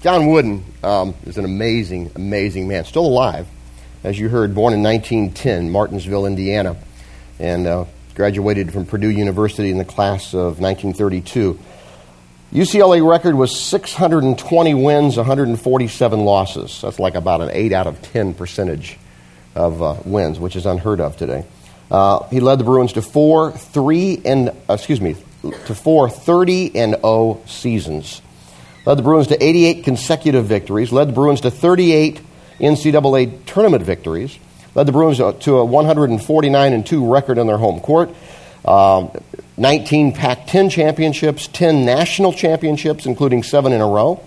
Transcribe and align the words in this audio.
John 0.00 0.28
Wooden 0.28 0.64
um, 0.84 1.14
is 1.26 1.38
an 1.38 1.44
amazing, 1.44 2.12
amazing 2.14 2.68
man. 2.68 2.84
Still 2.84 3.06
alive, 3.06 3.48
as 4.04 4.16
you 4.16 4.28
heard, 4.28 4.54
born 4.54 4.72
in 4.72 4.80
1910, 4.80 5.70
Martinsville, 5.70 6.24
Indiana, 6.24 6.76
and 7.40 7.66
uh, 7.66 7.84
graduated 8.14 8.72
from 8.72 8.86
Purdue 8.86 9.10
University 9.10 9.70
in 9.70 9.78
the 9.78 9.84
class 9.84 10.34
of 10.34 10.60
1932. 10.60 11.58
UCLA 12.52 13.06
record 13.06 13.34
was 13.34 13.58
620 13.58 14.74
wins, 14.74 15.16
147 15.16 16.20
losses. 16.20 16.80
That's 16.80 17.00
like 17.00 17.16
about 17.16 17.40
an 17.40 17.50
8 17.52 17.72
out 17.72 17.88
of 17.88 18.00
10 18.00 18.34
percentage 18.34 18.96
of 19.56 19.82
uh, 19.82 19.96
wins, 20.04 20.38
which 20.38 20.54
is 20.54 20.64
unheard 20.64 21.00
of 21.00 21.16
today. 21.16 21.44
Uh, 21.90 22.24
he 22.28 22.38
led 22.38 22.60
the 22.60 22.64
Bruins 22.64 22.92
to 22.92 23.02
four, 23.02 23.50
three, 23.50 24.22
and 24.24 24.50
uh, 24.70 24.74
excuse 24.74 25.00
me, 25.00 25.16
to 25.66 25.74
four 25.74 26.08
30 26.08 26.76
and 26.76 26.94
0 26.94 27.42
seasons. 27.46 28.22
Led 28.84 28.98
the 28.98 29.02
Bruins 29.02 29.26
to 29.28 29.42
88 29.42 29.84
consecutive 29.84 30.46
victories. 30.46 30.92
Led 30.92 31.08
the 31.08 31.12
Bruins 31.12 31.42
to 31.42 31.50
38 31.50 32.20
NCAA 32.58 33.44
tournament 33.46 33.82
victories. 33.82 34.38
Led 34.74 34.86
the 34.86 34.92
Bruins 34.92 35.18
to 35.18 35.58
a 35.58 35.64
149 35.64 36.72
and 36.72 36.86
2 36.86 37.12
record 37.12 37.38
on 37.38 37.46
their 37.46 37.58
home 37.58 37.80
court. 37.80 38.10
Um, 38.64 39.10
19 39.56 40.12
Pac 40.12 40.46
10 40.46 40.70
championships, 40.70 41.48
10 41.48 41.84
national 41.84 42.32
championships, 42.32 43.06
including 43.06 43.42
seven 43.42 43.72
in 43.72 43.80
a 43.80 43.86
row. 43.86 44.22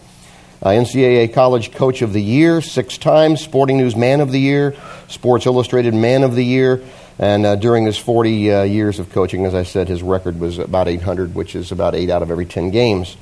Uh, 0.61 0.69
NCAA 0.69 1.33
College 1.33 1.71
Coach 1.71 2.01
of 2.01 2.13
the 2.13 2.21
Year 2.21 2.61
six 2.61 2.97
times, 2.97 3.41
Sporting 3.41 3.77
News 3.77 3.95
Man 3.95 4.21
of 4.21 4.31
the 4.31 4.39
Year, 4.39 4.75
Sports 5.07 5.47
Illustrated 5.47 5.93
Man 5.93 6.23
of 6.23 6.35
the 6.35 6.45
Year, 6.45 6.83
and 7.17 7.45
uh, 7.45 7.55
during 7.55 7.85
his 7.85 7.97
40 7.97 8.51
uh, 8.51 8.63
years 8.63 8.99
of 8.99 9.11
coaching, 9.11 9.45
as 9.45 9.55
I 9.55 9.63
said, 9.63 9.87
his 9.87 10.03
record 10.03 10.39
was 10.39 10.59
about 10.59 10.87
800, 10.87 11.33
which 11.33 11.55
is 11.55 11.71
about 11.71 11.95
8 11.95 12.09
out 12.11 12.21
of 12.21 12.29
every 12.29 12.45
10 12.45 12.69
games. 12.69 13.17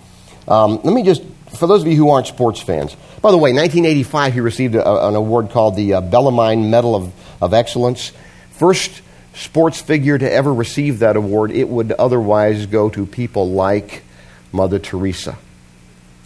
Um, 0.50 0.80
let 0.84 0.94
me 0.94 1.04
just, 1.04 1.24
for 1.58 1.68
those 1.68 1.82
of 1.82 1.88
you 1.88 1.96
who 1.96 2.10
aren't 2.10 2.28
sports 2.28 2.60
fans, 2.60 2.96
by 3.22 3.32
the 3.32 3.38
way, 3.38 3.54
1985 3.54 4.34
he 4.34 4.40
received 4.40 4.76
a, 4.76 5.08
an 5.08 5.16
award 5.16 5.52
called 5.52 5.76
the 5.76 5.94
uh, 5.94 6.02
Bellarmine 6.02 6.70
Medal 6.70 6.96
of, 6.96 7.14
of 7.42 7.54
Excellence. 7.54 8.12
First 8.52 9.02
sports 9.36 9.82
figure 9.82 10.18
to 10.18 10.30
ever 10.30 10.54
receive 10.54 11.00
that 11.00 11.16
award, 11.16 11.52
it 11.52 11.70
would 11.70 11.92
otherwise 11.94 12.66
go 12.66 12.90
to 12.90 13.06
people 13.06 13.52
like 13.52 14.04
Mother 14.52 14.80
Teresa, 14.80 15.38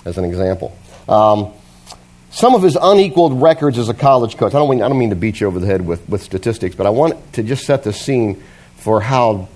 as 0.06 0.18
an 0.18 0.24
example. 0.24 0.76
Um, 1.08 1.54
some 2.32 2.56
of 2.56 2.64
his 2.64 2.78
unequaled 2.82 3.42
records 3.42 3.78
as 3.78 3.90
a 3.90 3.94
college 3.94 4.38
coach. 4.38 4.56
I 4.56 4.60
don't 4.60 4.70
mean, 4.70 4.82
I 4.82 4.88
don't 4.88 4.98
mean 4.98 5.12
to 5.12 5.16
beat 5.16 5.40
you 5.40 5.48
over 5.48 5.60
the 5.60 5.68
head 5.68 5.86
with, 5.86 6.08
with 6.10 6.24
statistics, 6.24 6.76
but 6.76 6.88
I 6.88 6.90
want 6.90 7.34
to 7.34 7.44
just 7.44 7.66
set 7.66 7.84
the 7.84 7.94
scene 7.94 8.42
for 8.78 9.02
how 9.02 9.50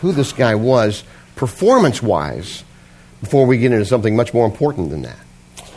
who 0.00 0.12
this 0.12 0.32
guy 0.32 0.54
was 0.54 1.04
performance 1.36 2.02
wise 2.02 2.64
before 3.24 3.46
we 3.46 3.58
get 3.58 3.72
into 3.72 3.84
something 3.84 4.14
much 4.14 4.32
more 4.32 4.46
important 4.46 4.90
than 4.90 5.02
that. 5.02 5.18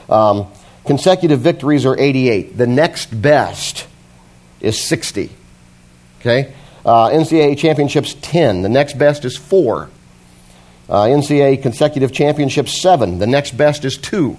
Um, 0.09 0.47
consecutive 0.85 1.39
victories 1.39 1.85
are 1.85 1.97
88. 1.97 2.57
The 2.57 2.67
next 2.67 3.07
best 3.21 3.87
is 4.61 4.81
60. 4.81 5.29
Okay? 6.19 6.53
Uh, 6.85 7.09
NCAA 7.09 7.57
championships 7.57 8.15
10. 8.21 8.61
The 8.61 8.69
next 8.69 8.97
best 8.97 9.25
is 9.25 9.37
4. 9.37 9.89
Uh, 10.89 10.93
NCAA 11.03 11.61
consecutive 11.61 12.13
championships 12.13 12.81
7. 12.81 13.19
The 13.19 13.27
next 13.27 13.57
best 13.57 13.83
is 13.83 13.97
2. 13.97 14.37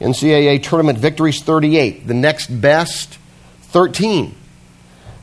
NCAA 0.00 0.62
tournament 0.62 0.98
victories 0.98 1.42
38. 1.42 2.06
The 2.06 2.14
next 2.14 2.48
best 2.48 3.18
13. 3.62 4.34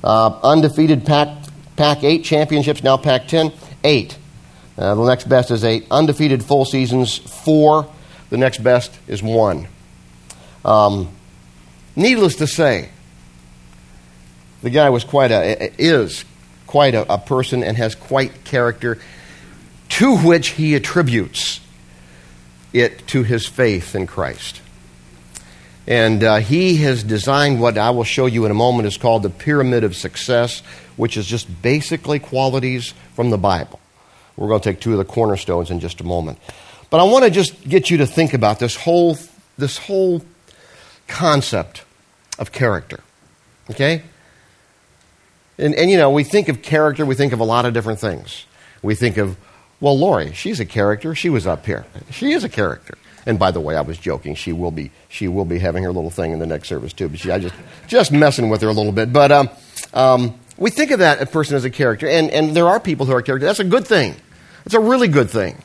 Uh, 0.04 0.40
undefeated 0.44 1.06
Pac, 1.06 1.30
Pac 1.76 2.04
8 2.04 2.24
championships, 2.24 2.84
now 2.84 2.98
Pac 2.98 3.28
10, 3.28 3.52
8. 3.84 4.18
Uh, 4.82 4.96
the 4.96 5.06
next 5.06 5.30
best 5.30 5.52
is 5.52 5.64
8. 5.64 5.86
Undefeated 5.92 6.44
full 6.44 6.66
seasons, 6.66 7.20
4. 7.20 7.88
The 8.32 8.38
next 8.38 8.64
best 8.64 8.92
is 9.08 9.22
1. 9.22 9.68
Um, 10.66 11.10
needless 11.96 12.38
to 12.38 12.48
say, 12.48 12.90
the 14.64 14.72
guy 14.72 14.90
was 14.90 15.04
quite 15.04 15.30
a, 15.30 15.72
is 15.80 16.26
quite 16.66 16.96
a, 16.96 17.14
a 17.14 17.20
person 17.20 17.64
and 17.64 17.78
has 17.78 17.94
quite 17.94 18.44
character 18.44 18.98
to 19.90 20.18
which 20.18 20.50
he 20.50 20.74
attributes 20.74 21.60
it 22.74 23.06
to 23.10 23.22
his 23.22 23.46
faith 23.46 23.94
in 23.94 24.08
Christ. 24.08 24.62
And 25.86 26.24
uh, 26.24 26.38
he 26.38 26.78
has 26.78 27.04
designed 27.04 27.62
what 27.62 27.78
I 27.78 27.92
will 27.92 28.04
show 28.04 28.26
you 28.26 28.46
in 28.46 28.52
a 28.52 28.56
moment 28.56 28.88
is 28.88 28.98
called 28.98 29.22
the 29.22 29.30
pyramid 29.30 29.84
of 29.84 29.96
success, 29.96 30.62
which 30.96 31.18
is 31.18 31.28
just 31.28 31.62
basically 31.62 32.18
qualities 32.18 32.96
from 33.14 33.30
the 33.30 33.38
Bible. 33.38 33.81
We're 34.42 34.48
going 34.48 34.62
to 34.62 34.70
take 34.70 34.80
two 34.80 34.92
of 34.92 34.98
the 34.98 35.06
cornerstones 35.06 35.70
in 35.70 35.80
just 35.80 36.02
a 36.02 36.04
moment. 36.04 36.40
But 36.90 37.00
I 37.00 37.04
want 37.04 37.26
to 37.26 37.32
just 37.32 37.68
get 37.68 37.90
you 37.90 37.98
to 37.98 38.08
think 38.08 38.34
about 38.34 38.60
this 38.60 38.76
whole, 38.76 39.18
this 39.58 39.78
whole 39.78 40.24
concept 41.08 41.84
of 42.40 42.52
character. 42.52 43.00
Okay? 43.70 44.04
And, 45.58 45.76
and, 45.76 45.92
you 45.92 45.98
know, 45.98 46.10
we 46.10 46.24
think 46.24 46.50
of 46.50 46.62
character, 46.62 47.06
we 47.06 47.16
think 47.16 47.34
of 47.34 47.40
a 47.40 47.44
lot 47.44 47.66
of 47.66 47.74
different 47.74 48.00
things. 48.00 48.46
We 48.82 48.96
think 48.96 49.18
of 49.18 49.38
well, 49.82 49.98
Lori, 49.98 50.32
she's 50.34 50.60
a 50.60 50.66
character. 50.66 51.16
She 51.16 51.30
was 51.30 51.48
up 51.48 51.66
here. 51.66 51.86
She 52.12 52.32
is 52.32 52.44
a 52.44 52.50
character. 52.50 52.98
And 53.26 53.40
by 53.40 53.50
the 53.50 53.60
way, 53.60 53.76
I 53.76 53.82
was 53.82 53.98
joking. 53.98 54.36
She 54.36 54.54
will 54.54 54.72
be, 54.72 54.92
she 55.10 55.28
will 55.28 55.46
be 55.46 55.58
having 55.58 55.84
her 55.84 55.92
little 55.92 56.12
thing 56.12 56.32
in 56.32 56.40
the 56.40 56.46
next 56.46 56.70
service 56.70 56.94
too. 56.94 57.10
But 57.10 57.20
she, 57.20 57.32
I 57.32 57.40
just, 57.40 57.56
just 57.88 58.12
messing 58.12 58.50
with 58.50 58.62
her 58.62 58.70
a 58.70 58.74
little 58.74 58.92
bit. 58.92 59.12
But 59.12 59.32
um, 59.32 59.50
um, 59.94 60.40
we 60.56 60.70
think 60.70 60.92
of 60.92 61.00
that 61.00 61.32
person 61.32 61.56
as 61.56 61.66
a 61.66 61.72
character, 61.72 62.08
and, 62.08 62.30
and 62.30 62.56
there 62.56 62.68
are 62.68 62.80
people 62.80 63.08
who 63.08 63.14
are 63.14 63.24
characters. 63.24 63.48
That's 63.48 63.60
a 63.60 63.64
good 63.64 63.88
thing. 63.88 64.16
It's 64.66 64.76
a 64.76 64.80
really 64.80 65.08
good 65.08 65.30
thing. 65.30 65.62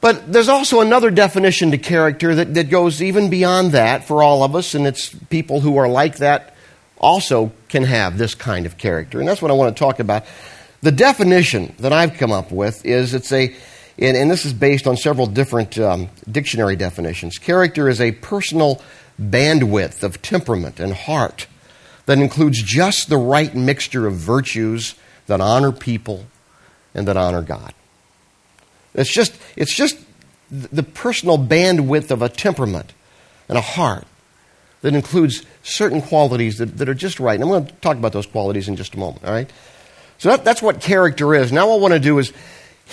But 0.00 0.32
there's 0.32 0.48
also 0.48 0.80
another 0.80 1.10
definition 1.12 1.70
to 1.70 1.78
character 1.78 2.34
that, 2.34 2.54
that 2.54 2.70
goes 2.70 3.00
even 3.00 3.30
beyond 3.30 3.72
that 3.72 4.04
for 4.04 4.22
all 4.22 4.42
of 4.42 4.56
us, 4.56 4.74
and 4.74 4.84
it's 4.86 5.14
people 5.30 5.60
who 5.60 5.76
are 5.76 5.88
like 5.88 6.16
that 6.16 6.56
also 6.98 7.52
can 7.68 7.84
have 7.84 8.18
this 8.18 8.34
kind 8.34 8.66
of 8.66 8.78
character. 8.78 9.20
And 9.20 9.28
that's 9.28 9.40
what 9.40 9.52
I 9.52 9.54
want 9.54 9.76
to 9.76 9.78
talk 9.78 10.00
about. 10.00 10.24
The 10.80 10.90
definition 10.90 11.74
that 11.78 11.92
I've 11.92 12.14
come 12.14 12.32
up 12.32 12.50
with 12.50 12.84
is 12.84 13.14
it's 13.14 13.30
a, 13.30 13.54
and, 13.96 14.16
and 14.16 14.28
this 14.28 14.44
is 14.44 14.52
based 14.52 14.88
on 14.88 14.96
several 14.96 15.26
different 15.26 15.78
um, 15.78 16.08
dictionary 16.28 16.74
definitions. 16.74 17.38
Character 17.38 17.88
is 17.88 18.00
a 18.00 18.10
personal 18.10 18.82
bandwidth 19.20 20.02
of 20.02 20.20
temperament 20.20 20.80
and 20.80 20.92
heart 20.92 21.46
that 22.06 22.18
includes 22.18 22.60
just 22.60 23.08
the 23.08 23.16
right 23.16 23.54
mixture 23.54 24.08
of 24.08 24.14
virtues 24.14 24.96
that 25.26 25.40
honor 25.40 25.70
people 25.70 26.26
and 26.94 27.08
that 27.08 27.16
honor 27.16 27.42
God. 27.42 27.74
It's 28.94 29.12
just, 29.12 29.34
it's 29.56 29.74
just 29.74 29.98
the 30.50 30.82
personal 30.82 31.38
bandwidth 31.38 32.10
of 32.10 32.20
a 32.20 32.28
temperament 32.28 32.92
and 33.48 33.56
a 33.56 33.62
heart 33.62 34.06
that 34.82 34.94
includes 34.94 35.46
certain 35.62 36.02
qualities 36.02 36.58
that, 36.58 36.76
that 36.78 36.88
are 36.88 36.94
just 36.94 37.20
right. 37.20 37.34
And 37.34 37.44
I'm 37.44 37.48
going 37.48 37.66
to 37.66 37.72
talk 37.74 37.96
about 37.96 38.12
those 38.12 38.26
qualities 38.26 38.68
in 38.68 38.76
just 38.76 38.94
a 38.94 38.98
moment, 38.98 39.24
all 39.24 39.32
right? 39.32 39.50
So 40.18 40.28
that, 40.30 40.44
that's 40.44 40.60
what 40.60 40.80
character 40.80 41.34
is. 41.34 41.52
Now, 41.52 41.68
what 41.68 41.76
I 41.76 41.78
want 41.78 41.94
to 41.94 42.00
do 42.00 42.18
is 42.18 42.32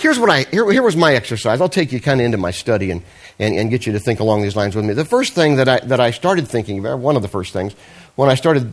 here's 0.00 0.18
what 0.18 0.30
I, 0.30 0.44
here, 0.44 0.70
here 0.72 0.82
was 0.82 0.96
my 0.96 1.14
exercise. 1.14 1.60
I'll 1.60 1.68
take 1.68 1.92
you 1.92 2.00
kind 2.00 2.20
of 2.20 2.24
into 2.24 2.38
my 2.38 2.50
study 2.50 2.90
and, 2.90 3.02
and, 3.38 3.54
and 3.54 3.70
get 3.70 3.86
you 3.86 3.92
to 3.92 4.00
think 4.00 4.20
along 4.20 4.42
these 4.42 4.56
lines 4.56 4.74
with 4.74 4.84
me. 4.84 4.94
The 4.94 5.04
first 5.04 5.34
thing 5.34 5.56
that 5.56 5.68
I, 5.68 5.80
that 5.80 6.00
I 6.00 6.10
started 6.10 6.48
thinking 6.48 6.78
about, 6.78 6.98
one 7.00 7.16
of 7.16 7.22
the 7.22 7.28
first 7.28 7.52
things, 7.52 7.74
when 8.16 8.28
I 8.28 8.34
started 8.34 8.72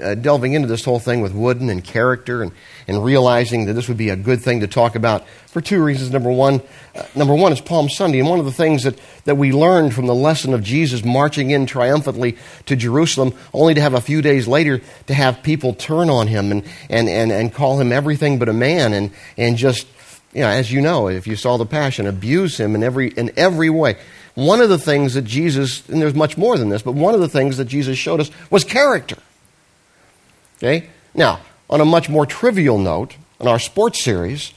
uh, 0.00 0.14
delving 0.16 0.52
into 0.52 0.68
this 0.68 0.84
whole 0.84 0.98
thing 0.98 1.20
with 1.20 1.32
Wooden 1.32 1.70
and 1.70 1.82
character 1.82 2.42
and, 2.42 2.52
and 2.86 3.04
realizing 3.04 3.66
that 3.66 3.74
this 3.74 3.88
would 3.88 3.96
be 3.96 4.10
a 4.10 4.16
good 4.16 4.42
thing 4.42 4.60
to 4.60 4.66
talk 4.66 4.94
about 4.94 5.26
for 5.46 5.60
two 5.60 5.82
reasons. 5.82 6.10
Number 6.10 6.30
one, 6.30 6.60
uh, 6.94 7.04
number 7.14 7.34
one 7.34 7.52
is 7.52 7.60
Palm 7.60 7.88
Sunday, 7.88 8.18
and 8.18 8.28
one 8.28 8.38
of 8.38 8.44
the 8.44 8.52
things 8.52 8.82
that, 8.82 9.00
that 9.24 9.36
we 9.36 9.52
learned 9.52 9.94
from 9.94 10.06
the 10.06 10.14
lesson 10.14 10.54
of 10.54 10.62
Jesus 10.62 11.04
marching 11.04 11.50
in 11.50 11.66
triumphantly 11.66 12.36
to 12.66 12.76
Jerusalem, 12.76 13.32
only 13.54 13.74
to 13.74 13.80
have 13.80 13.94
a 13.94 14.00
few 14.00 14.20
days 14.20 14.46
later 14.46 14.80
to 15.06 15.14
have 15.14 15.42
people 15.42 15.72
turn 15.72 16.10
on 16.10 16.26
him 16.26 16.50
and, 16.50 16.64
and, 16.90 17.08
and, 17.08 17.32
and 17.32 17.54
call 17.54 17.80
him 17.80 17.92
everything 17.92 18.38
but 18.38 18.48
a 18.48 18.52
man 18.52 18.92
and, 18.92 19.12
and 19.36 19.56
just, 19.56 19.86
you 20.32 20.40
know, 20.40 20.48
as 20.48 20.72
you 20.72 20.80
know, 20.80 21.08
if 21.08 21.26
you 21.26 21.36
saw 21.36 21.56
the 21.56 21.66
passion, 21.66 22.06
abuse 22.06 22.58
him 22.58 22.74
in 22.74 22.82
every, 22.82 23.08
in 23.08 23.30
every 23.36 23.70
way. 23.70 23.96
One 24.34 24.60
of 24.60 24.70
the 24.70 24.78
things 24.78 25.14
that 25.14 25.22
Jesus, 25.22 25.86
and 25.88 26.00
there's 26.00 26.14
much 26.14 26.38
more 26.38 26.56
than 26.56 26.70
this, 26.70 26.82
but 26.82 26.92
one 26.92 27.14
of 27.14 27.20
the 27.20 27.28
things 27.28 27.58
that 27.58 27.66
Jesus 27.66 27.98
showed 27.98 28.20
us 28.20 28.30
was 28.50 28.64
character. 28.64 29.16
Okay? 30.56 30.88
Now, 31.14 31.40
on 31.68 31.80
a 31.80 31.84
much 31.84 32.08
more 32.08 32.24
trivial 32.24 32.78
note, 32.78 33.16
in 33.40 33.48
our 33.48 33.58
sports 33.58 34.02
series, 34.02 34.54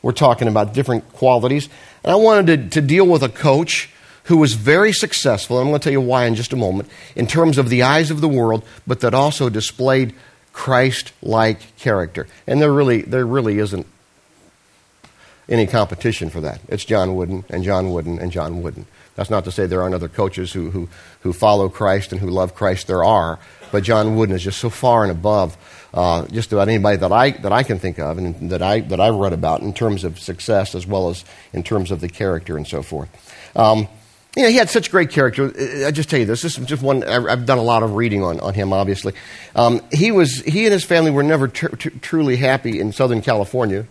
we're 0.00 0.12
talking 0.12 0.48
about 0.48 0.72
different 0.72 1.12
qualities. 1.12 1.68
And 2.04 2.12
I 2.12 2.16
wanted 2.16 2.70
to, 2.72 2.80
to 2.80 2.86
deal 2.86 3.06
with 3.06 3.22
a 3.22 3.28
coach 3.28 3.90
who 4.24 4.36
was 4.36 4.54
very 4.54 4.92
successful, 4.92 5.58
and 5.58 5.66
I'm 5.66 5.70
going 5.72 5.80
to 5.80 5.84
tell 5.84 5.92
you 5.92 6.00
why 6.00 6.26
in 6.26 6.34
just 6.34 6.52
a 6.52 6.56
moment, 6.56 6.88
in 7.16 7.26
terms 7.26 7.58
of 7.58 7.68
the 7.68 7.82
eyes 7.82 8.10
of 8.10 8.20
the 8.20 8.28
world, 8.28 8.64
but 8.86 9.00
that 9.00 9.14
also 9.14 9.48
displayed 9.48 10.14
Christ 10.52 11.12
like 11.22 11.76
character. 11.76 12.26
And 12.46 12.60
there 12.62 12.72
really, 12.72 13.02
there 13.02 13.26
really 13.26 13.58
isn't 13.58 13.86
any 15.48 15.66
competition 15.66 16.30
for 16.30 16.40
that. 16.42 16.60
It's 16.68 16.84
John 16.84 17.16
Wooden 17.16 17.44
and 17.48 17.64
John 17.64 17.90
Wooden 17.90 18.18
and 18.18 18.30
John 18.30 18.62
Wooden. 18.62 18.86
That's 19.16 19.30
not 19.30 19.44
to 19.44 19.52
say 19.52 19.66
there 19.66 19.82
aren't 19.82 19.94
other 19.94 20.08
coaches 20.08 20.52
who, 20.52 20.70
who, 20.70 20.88
who 21.20 21.32
follow 21.32 21.68
Christ 21.68 22.12
and 22.12 22.20
who 22.20 22.28
love 22.28 22.54
Christ. 22.54 22.86
There 22.86 23.02
are. 23.02 23.38
But 23.72 23.82
John 23.82 24.16
Wooden 24.16 24.34
is 24.34 24.44
just 24.44 24.58
so 24.60 24.70
far 24.70 25.02
and 25.02 25.10
above 25.10 25.56
uh, 25.92 26.26
just 26.26 26.52
about 26.52 26.68
anybody 26.68 26.98
that 26.98 27.12
I, 27.12 27.30
that 27.30 27.52
I 27.52 27.62
can 27.62 27.78
think 27.78 27.98
of 27.98 28.18
and 28.18 28.50
that, 28.50 28.62
I, 28.62 28.80
that 28.80 29.00
I've 29.00 29.14
read 29.14 29.32
about 29.32 29.62
in 29.62 29.72
terms 29.72 30.04
of 30.04 30.18
success 30.18 30.74
as 30.74 30.86
well 30.86 31.08
as 31.10 31.24
in 31.52 31.62
terms 31.62 31.90
of 31.90 32.00
the 32.00 32.08
character 32.08 32.56
and 32.56 32.66
so 32.66 32.82
forth. 32.82 33.08
Um, 33.56 33.88
you 34.36 34.44
know, 34.44 34.50
he 34.50 34.56
had 34.56 34.70
such 34.70 34.90
great 34.90 35.10
character. 35.10 35.52
I 35.84 35.90
just 35.90 36.10
tell 36.10 36.20
you 36.20 36.26
this. 36.26 36.42
This 36.42 36.58
is 36.58 36.66
just 36.66 36.82
one. 36.82 37.02
I've 37.02 37.44
done 37.44 37.58
a 37.58 37.62
lot 37.62 37.82
of 37.82 37.94
reading 37.94 38.22
on, 38.22 38.38
on 38.38 38.54
him. 38.54 38.72
Obviously, 38.72 39.14
um, 39.56 39.80
he 39.90 40.12
was. 40.12 40.42
He 40.42 40.64
and 40.64 40.72
his 40.72 40.84
family 40.84 41.10
were 41.10 41.24
never 41.24 41.48
tr- 41.48 41.74
tr- 41.74 41.88
truly 42.00 42.36
happy 42.36 42.78
in 42.78 42.92
Southern 42.92 43.20
California. 43.20 43.86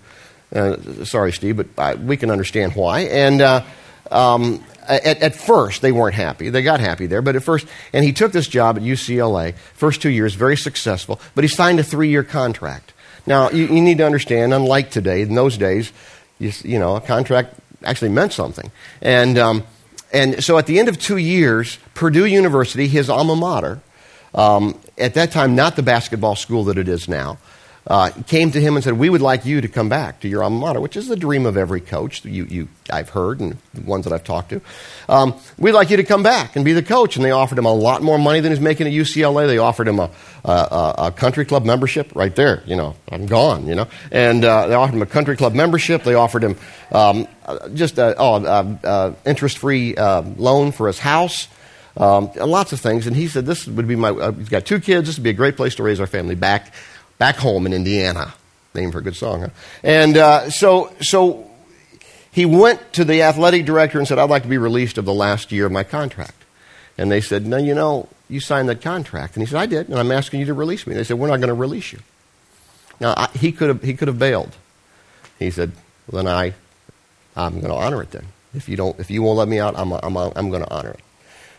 Uh, 0.54 1.04
sorry, 1.04 1.34
Steve, 1.34 1.58
but 1.58 1.68
I, 1.78 1.96
we 1.96 2.18
can 2.18 2.32
understand 2.32 2.74
why. 2.76 3.02
And 3.02 3.42
uh, 3.42 3.64
um, 4.12 4.64
at, 4.88 5.22
at, 5.22 5.36
first, 5.36 5.82
they 5.82 5.92
weren't 5.92 6.16
happy. 6.16 6.50
They 6.50 6.64
got 6.64 6.80
happy 6.80 7.06
there, 7.06 7.22
but 7.22 7.36
at 7.36 7.44
first, 7.44 7.68
and 7.92 8.06
he 8.06 8.14
took 8.14 8.32
this 8.32 8.48
job 8.48 8.78
at 8.78 8.84
UCLA. 8.84 9.56
First 9.74 10.02
two 10.02 10.10
years, 10.10 10.36
very 10.36 10.56
successful. 10.56 11.20
But 11.36 11.44
he 11.44 11.50
signed 11.50 11.80
a 11.80 11.84
three-year 11.84 12.24
contract. 12.24 12.94
Now, 13.26 13.50
you, 13.50 13.66
you 13.66 13.82
need 13.82 13.98
to 13.98 14.06
understand. 14.06 14.54
Unlike 14.54 14.92
today, 14.92 15.22
in 15.22 15.36
those 15.36 15.58
days, 15.58 15.92
you, 16.40 16.52
you 16.64 16.80
know, 16.80 16.96
a 16.96 17.02
contract 17.02 17.56
actually 17.84 18.10
meant 18.10 18.32
something. 18.32 18.72
And 19.02 19.38
um, 19.38 19.64
and 20.14 20.44
so 20.44 20.58
at 20.58 20.68
the 20.68 20.80
end 20.80 20.88
of 20.88 20.98
two 20.98 21.18
years, 21.18 21.78
Purdue 21.94 22.26
University, 22.26 22.88
his 22.88 23.10
alma 23.10 23.36
mater, 23.36 23.82
um, 24.34 24.80
at 24.98 25.14
that 25.16 25.32
time 25.32 25.56
not 25.56 25.76
the 25.76 25.84
basketball 25.84 26.36
school 26.36 26.64
that 26.66 26.78
it 26.78 26.88
is 26.88 27.08
now, 27.08 27.38
uh, 27.88 28.12
came 28.28 28.51
to 28.51 28.60
him 28.60 28.75
and 28.75 28.84
said, 28.84 28.98
We 28.98 29.10
would 29.10 29.22
like 29.22 29.45
you 29.45 29.62
to 29.62 29.68
come 29.68 29.88
back 29.88 30.19
to 30.19 30.28
your 30.28 30.44
alma 30.44 30.60
mater, 30.60 30.81
which 30.81 30.98
is 30.98 31.07
the 31.07 31.16
dream 31.16 31.45
of 31.45 31.56
every 31.56 31.80
coach 31.80 32.25
you, 32.25 32.44
you, 32.45 32.68
I've 32.89 33.10
heard 33.10 33.39
and 33.39 33.57
the 33.74 33.81
ones 33.81 34.04
that 34.04 34.13
I've 34.13 34.25
talked 34.25 34.50
to. 34.50 34.62
Um, 35.07 35.36
we'd 35.57 35.72
like 35.72 35.89
you 35.89 35.98
to 35.98 36.04
come 36.04 36.22
back 36.22 36.57
and 36.57 36.66
be 36.66 36.74
the 36.74 36.84
coach. 36.84 37.16
And 37.16 37.24
they 37.24 37.31
offered 37.31 37.57
him 37.57 37.66
a 37.66 37.74
lot 37.74 38.04
more 38.04 38.19
money 38.19 38.42
than 38.42 38.51
he's 38.51 38.60
making 38.60 38.88
at 38.88 38.94
UCLA. 38.94 39.48
They 39.48 39.57
offered 39.57 39.88
him 39.88 40.00
a, 40.00 40.12
a, 40.44 40.95
a 40.98 41.13
country 41.16 41.45
club 41.45 41.63
membership 41.63 42.13
right 42.13 42.36
there. 42.36 42.62
You 42.66 42.75
know, 42.75 42.95
I'm 43.10 43.25
gone, 43.25 43.68
you 43.68 43.75
know. 43.75 43.88
And 44.12 44.44
uh, 44.44 44.68
they 44.68 44.74
offered 44.74 44.95
him 44.95 45.01
a 45.01 45.06
country 45.06 45.38
club 45.38 45.54
membership. 45.54 46.04
They 46.04 46.16
offered 46.16 46.44
him 46.44 46.57
um, 46.92 47.28
just 47.74 47.98
an 48.00 48.16
oh, 48.18 49.16
interest 49.25 49.60
free 49.60 49.95
uh, 49.95 50.24
loan 50.36 50.74
for 50.74 50.88
his 50.88 51.00
house. 51.00 51.48
Um, 51.95 52.31
lots 52.36 52.74
of 52.74 52.80
things. 52.80 53.07
And 53.07 53.16
he 53.16 53.28
said, 53.28 53.45
This 53.45 53.66
would 53.66 53.88
be 53.88 53.95
my, 53.95 54.10
uh, 54.10 54.31
he's 54.33 54.50
got 54.50 54.66
two 54.66 54.80
kids. 54.80 55.07
This 55.07 55.18
would 55.18 55.24
be 55.24 55.31
a 55.31 55.33
great 55.33 55.56
place 55.56 55.75
to 55.75 55.83
raise 55.83 56.00
our 56.00 56.06
family 56.06 56.36
back 56.36 56.74
back 57.18 57.38
home 57.38 57.66
in 57.66 57.74
Indiana. 57.74 58.34
Name 58.74 58.92
for 58.92 59.00
a 59.00 59.02
good 59.02 59.16
song, 59.16 59.42
huh? 59.42 59.50
And 59.84 60.18
uh, 60.18 60.50
so, 60.50 60.94
so 61.02 61.50
he 62.31 62.46
went 62.46 62.94
to 62.94 63.04
the 63.04 63.24
athletic 63.24 63.66
director 63.66 63.98
and 63.98 64.08
said, 64.08 64.19
I'd 64.19 64.30
like 64.30 64.44
to 64.44 64.50
be 64.50 64.58
released 64.58 64.98
of 64.98 65.06
the 65.06 65.14
last 65.14 65.52
year 65.52 65.66
of 65.66 65.72
my 65.72 65.84
contract. 65.84 66.36
And 66.98 67.12
they 67.12 67.22
said, 67.22 67.46
No, 67.46 67.58
you 67.58 67.74
know, 67.74 68.08
you 68.30 68.40
signed 68.40 68.69
that 68.69 68.81
contract. 68.81 69.36
And 69.36 69.42
he 69.42 69.50
said, 69.50 69.60
I 69.60 69.66
did, 69.66 69.90
and 69.90 69.98
I'm 69.98 70.12
asking 70.12 70.42
you 70.42 70.46
to 70.48 70.54
release 70.54 70.86
me. 70.86 70.94
And 70.94 71.00
they 71.00 71.04
said, 71.04 71.18
We're 71.18 71.28
not 71.28 71.38
going 71.38 71.48
to 71.48 71.54
release 71.54 71.92
you. 71.94 72.00
Now, 73.00 73.14
I, 73.18 73.30
he, 73.34 73.52
could 73.52 73.69
have, 73.69 73.81
he 73.81 73.94
could 73.94 74.08
have 74.08 74.19
bailed. 74.19 74.56
He 75.40 75.52
said, 75.52 75.72
well, 76.10 76.24
Then 76.24 76.34
I, 76.34 76.54
I'm 77.36 77.60
going 77.60 77.72
to 77.72 77.75
honor 77.75 78.02
it 78.02 78.12
then. 78.12 78.28
If 78.54 78.68
you, 78.69 78.78
don't, 78.78 79.00
if 79.00 79.12
you 79.12 79.22
won't 79.22 79.38
let 79.38 79.48
me 79.48 79.60
out, 79.60 79.78
I'm, 79.78 79.92
I'm, 79.92 80.18
I'm 80.18 80.50
going 80.50 80.64
to 80.64 80.72
honor 80.72 80.92
it. 80.92 81.00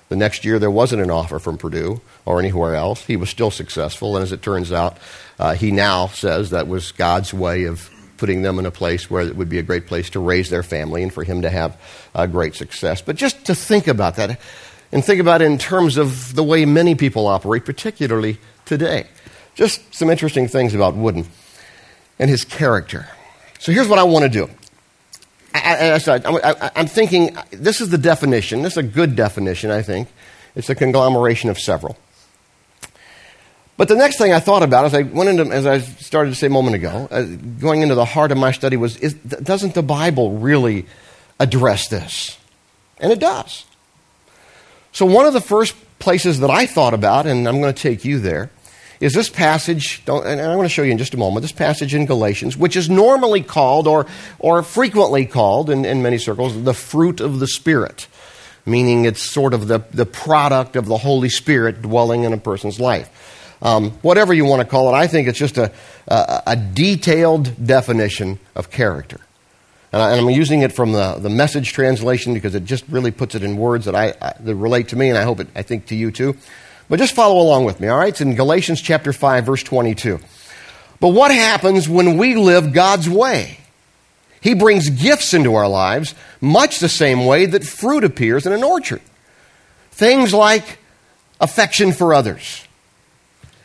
The 0.09 0.17
next 0.17 0.45
year, 0.45 0.59
there 0.59 0.71
wasn't 0.71 1.03
an 1.03 1.11
offer 1.11 1.39
from 1.39 1.59
Purdue 1.59 2.01
or 2.25 2.39
anywhere 2.41 2.75
else. 2.75 3.05
He 3.05 3.17
was 3.17 3.29
still 3.29 3.51
successful, 3.51 4.17
and 4.17 4.23
as 4.23 4.33
it 4.33 4.43
turns 4.43 4.73
out, 4.73 4.97
uh, 5.39 5.55
he 5.55 5.71
now 5.71 6.07
says 6.07 6.51
that 6.51 6.67
was 6.67 6.93
God's 6.93 7.35
way 7.35 7.65
of 7.65 7.91
putting 8.17 8.43
them 8.43 8.59
in 8.59 8.67
a 8.67 8.71
place 8.71 9.11
where 9.11 9.23
it 9.23 9.37
would 9.37 9.49
be 9.49 9.59
a 9.59 9.63
great 9.63 9.87
place 9.87 10.11
to 10.11 10.21
raise 10.21 10.51
their 10.51 10.63
family 10.63 11.03
and 11.03 11.13
for 11.13 11.25
him 11.25 11.43
to 11.43 11.51
have 11.51 11.81
uh, 12.15 12.27
great 12.27 12.55
success. 12.55 13.01
But 13.03 13.17
just 13.17 13.45
to 13.47 13.55
think 13.55 13.87
about 13.87 14.17
that, 14.17 14.41
and 14.93 15.05
think 15.05 15.21
about 15.21 15.43
it 15.43 15.47
in 15.47 15.59
terms 15.59 15.97
of 15.97 16.35
the 16.35 16.43
way 16.43 16.65
many 16.65 16.95
people 16.95 17.27
operate, 17.27 17.65
particularly 17.65 18.39
today. 18.65 19.07
Just 19.55 19.95
some 19.95 20.09
interesting 20.09 20.49
things 20.49 20.75
about 20.75 20.95
Wooden 20.95 21.27
and 22.19 22.31
his 22.31 22.45
character. 22.45 23.09
So 23.59 23.73
here's 23.73 23.89
what 23.89 23.99
I 23.99 24.05
want 24.05 24.25
to 24.25 24.29
do. 24.29 24.49
I, 25.55 26.71
am 26.77 26.87
thinking 26.87 27.37
this 27.51 27.81
is 27.81 27.89
the 27.89 27.99
definition. 27.99 28.63
This 28.63 28.75
is 28.75 28.79
a 28.79 28.83
good 28.83 29.17
definition, 29.17 29.71
I 29.71 29.83
think. 29.83 30.09
It's 30.55 30.69
a 30.69 30.75
conglomeration 30.75 31.51
of 31.51 31.59
several. 31.59 31.97
But 33.77 33.87
the 33.87 33.95
next 33.95 34.19
thing 34.19 34.33
I 34.33 34.41
thought 34.41 34.65
about 34.65 34.87
as 34.87 34.95
I 34.95 35.03
went 35.03 35.31
into, 35.31 35.55
as 35.55 35.65
I 35.65 35.79
started 35.79 36.31
to 36.31 36.37
say 36.37 36.49
a 36.49 36.51
moment 36.51 36.75
ago, 36.75 37.07
uh, 37.11 37.23
going 37.23 37.83
into 37.83 37.95
the 37.95 38.05
heart 38.05 38.33
of 38.33 38.39
my 38.39 38.51
study 38.51 38.77
was, 38.77 38.97
is, 38.97 39.15
doesn't 39.15 39.75
the 39.75 39.85
Bible 39.85 40.39
really 40.39 40.87
address 41.39 41.89
this? 41.89 42.37
And 42.99 43.13
it 43.13 43.21
does. 43.21 43.65
So 44.91 45.07
one 45.07 45.27
of 45.27 45.33
the 45.33 45.41
first 45.41 45.77
places 46.01 46.41
that 46.41 46.51
I 46.51 46.67
thought 46.67 46.93
about, 46.93 47.27
and 47.27 47.47
I'm 47.47 47.61
going 47.61 47.73
to 47.73 47.83
take 47.83 48.05
you 48.05 48.19
there, 48.19 48.51
is 49.01 49.13
this 49.13 49.29
passage, 49.29 50.03
and 50.07 50.41
I'm 50.41 50.57
going 50.57 50.63
to 50.63 50.69
show 50.69 50.83
you 50.83 50.91
in 50.91 50.99
just 50.99 51.15
a 51.15 51.17
moment, 51.17 51.43
this 51.43 51.53
passage 51.53 51.95
in 51.95 52.07
Galatians, 52.07 52.57
which 52.57 52.77
is 52.77 52.91
normally 52.91 53.43
called 53.43 53.87
or, 53.87 54.07
or 54.39 54.63
frequently 54.63 55.25
called 55.25 55.71
in, 55.71 55.85
in 55.85 56.03
many 56.03 56.19
circles 56.19 56.63
the 56.65 56.75
fruit 56.75 57.21
of 57.21 57.39
the 57.39 57.47
Spirit, 57.47 58.09
meaning 58.67 59.05
it's 59.05 59.23
sort 59.23 59.55
of 59.55 59.69
the, 59.69 59.79
the 59.93 60.07
product 60.07 60.75
of 60.75 60.87
the 60.87 60.99
Holy 60.99 61.29
Spirit 61.29 61.81
dwelling 61.83 62.25
in 62.25 62.33
a 62.33 62.39
person's 62.39 62.81
life. 62.81 63.09
Um, 63.63 63.91
whatever 64.03 64.33
you 64.33 64.45
want 64.45 64.63
to 64.63 64.69
call 64.69 64.89
it, 64.93 64.97
I 64.97 65.07
think 65.07 65.29
it's 65.29 65.39
just 65.39 65.59
a, 65.59 65.73
a, 66.07 66.43
a 66.49 66.57
detailed 66.57 67.65
definition 67.65 68.39
of 68.55 68.71
character. 68.71 69.21
And, 69.93 70.03
I, 70.03 70.17
am 70.17 70.29
using 70.29 70.63
it 70.63 70.73
from 70.73 70.93
the, 70.93 71.15
the 71.15 71.31
message 71.31 71.73
translation 71.73 72.35
because 72.35 72.55
it 72.55 72.65
just 72.65 72.85
really 72.89 73.11
puts 73.11 73.35
it 73.35 73.43
in 73.43 73.57
words 73.57 73.87
that, 73.87 73.95
I, 73.95 74.15
I 74.21 74.35
that 74.41 74.55
relate 74.55 74.89
to 74.89 74.97
me, 74.97 75.09
and 75.09 75.17
I 75.17 75.23
hope 75.23 75.41
it, 75.41 75.49
I 75.55 75.63
think 75.63 75.87
to 75.87 75.97
you 75.97 76.11
too. 76.11 76.37
But 76.89 76.99
just 76.99 77.15
follow 77.15 77.41
along 77.41 77.65
with 77.65 77.81
me, 77.81 77.89
all 77.89 77.99
right? 77.99 78.09
It's 78.09 78.21
in 78.21 78.35
Galatians 78.35 78.81
chapter 78.81 79.13
5, 79.13 79.45
verse 79.45 79.63
22. 79.63 80.21
But 81.01 81.09
what 81.09 81.31
happens 81.31 81.89
when 81.89 82.17
we 82.17 82.35
live 82.35 82.73
God's 82.73 83.09
way? 83.09 83.59
He 84.41 84.55
brings 84.55 84.89
gifts 84.89 85.35
into 85.35 85.55
our 85.55 85.69
lives, 85.69 86.15
much 86.41 86.79
the 86.79 86.89
same 86.89 87.27
way 87.27 87.47
that 87.47 87.65
fruit 87.65 88.05
appears 88.05 88.47
in 88.47 88.53
an 88.53 88.65
orchard. 88.65 89.03
Things 89.91 90.33
like 90.33 90.79
affection 91.41 91.93
for 91.93 92.15
others, 92.15 92.65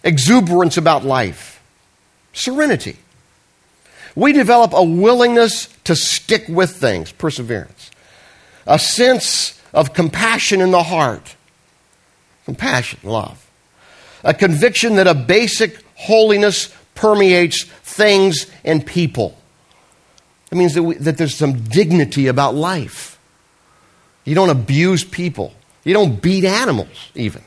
exuberance 0.04 0.78
about 0.78 1.06
life, 1.06 1.62
serenity. 2.34 2.98
We 4.16 4.34
develop 4.34 4.74
a 4.74 4.84
willingness 4.84 5.68
to 5.86 5.96
stick 5.96 6.46
with 6.48 6.72
things, 6.76 7.12
perseverance, 7.12 7.92
a 8.68 8.78
sense 8.78 9.60
of 9.74 9.94
compassion 9.94 10.62
in 10.62 10.72
the 10.72 10.84
heart, 10.84 11.36
compassion, 12.46 13.00
love. 13.04 13.50
A 14.24 14.34
conviction 14.34 14.96
that 14.96 15.08
a 15.08 15.14
basic 15.14 15.84
holiness 15.96 16.74
permeates 16.96 17.64
things 17.64 18.48
and 18.64 18.86
people. 18.86 19.38
It 20.52 20.56
means 20.56 20.76
that, 20.76 20.84
we, 20.84 20.96
that 20.96 21.18
there's 21.18 21.36
some 21.36 21.64
dignity 21.64 22.28
about 22.28 22.56
life. 22.56 23.20
You 24.24 24.36
don't 24.36 24.50
abuse 24.50 25.04
people, 25.04 25.54
you 25.84 25.94
don't 25.94 26.22
beat 26.22 26.46
animals, 26.46 27.12
even. 27.16 27.42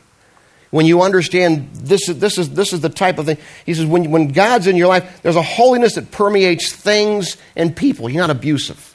When 0.70 0.84
you 0.84 1.02
understand 1.02 1.70
this 1.72 2.08
is, 2.08 2.18
this 2.18 2.36
is, 2.36 2.50
this 2.50 2.72
is 2.72 2.80
the 2.80 2.88
type 2.88 3.18
of 3.18 3.26
thing, 3.26 3.38
he 3.64 3.72
says, 3.72 3.86
when, 3.86 4.10
when 4.10 4.28
God's 4.28 4.66
in 4.66 4.76
your 4.76 4.88
life, 4.88 5.22
there's 5.22 5.36
a 5.36 5.42
holiness 5.42 5.94
that 5.94 6.10
permeates 6.10 6.74
things 6.74 7.36
and 7.54 7.74
people. 7.74 8.10
You're 8.10 8.20
not 8.20 8.30
abusive, 8.30 8.94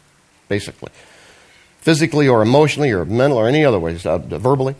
basically, 0.49 0.91
physically 1.79 2.27
or 2.27 2.41
emotionally 2.41 2.91
or 2.91 3.05
mental 3.05 3.39
or 3.39 3.47
any 3.47 3.65
other 3.65 3.79
ways, 3.79 4.05
uh, 4.05 4.17
verbally. 4.17 4.75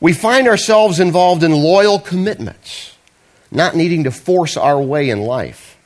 We 0.00 0.12
find 0.12 0.46
ourselves 0.46 1.00
involved 1.00 1.42
in 1.42 1.52
loyal 1.52 1.98
commitments, 1.98 2.96
not 3.50 3.74
needing 3.74 4.04
to 4.04 4.10
force 4.10 4.56
our 4.56 4.80
way 4.80 5.08
in 5.08 5.22
life, 5.22 5.78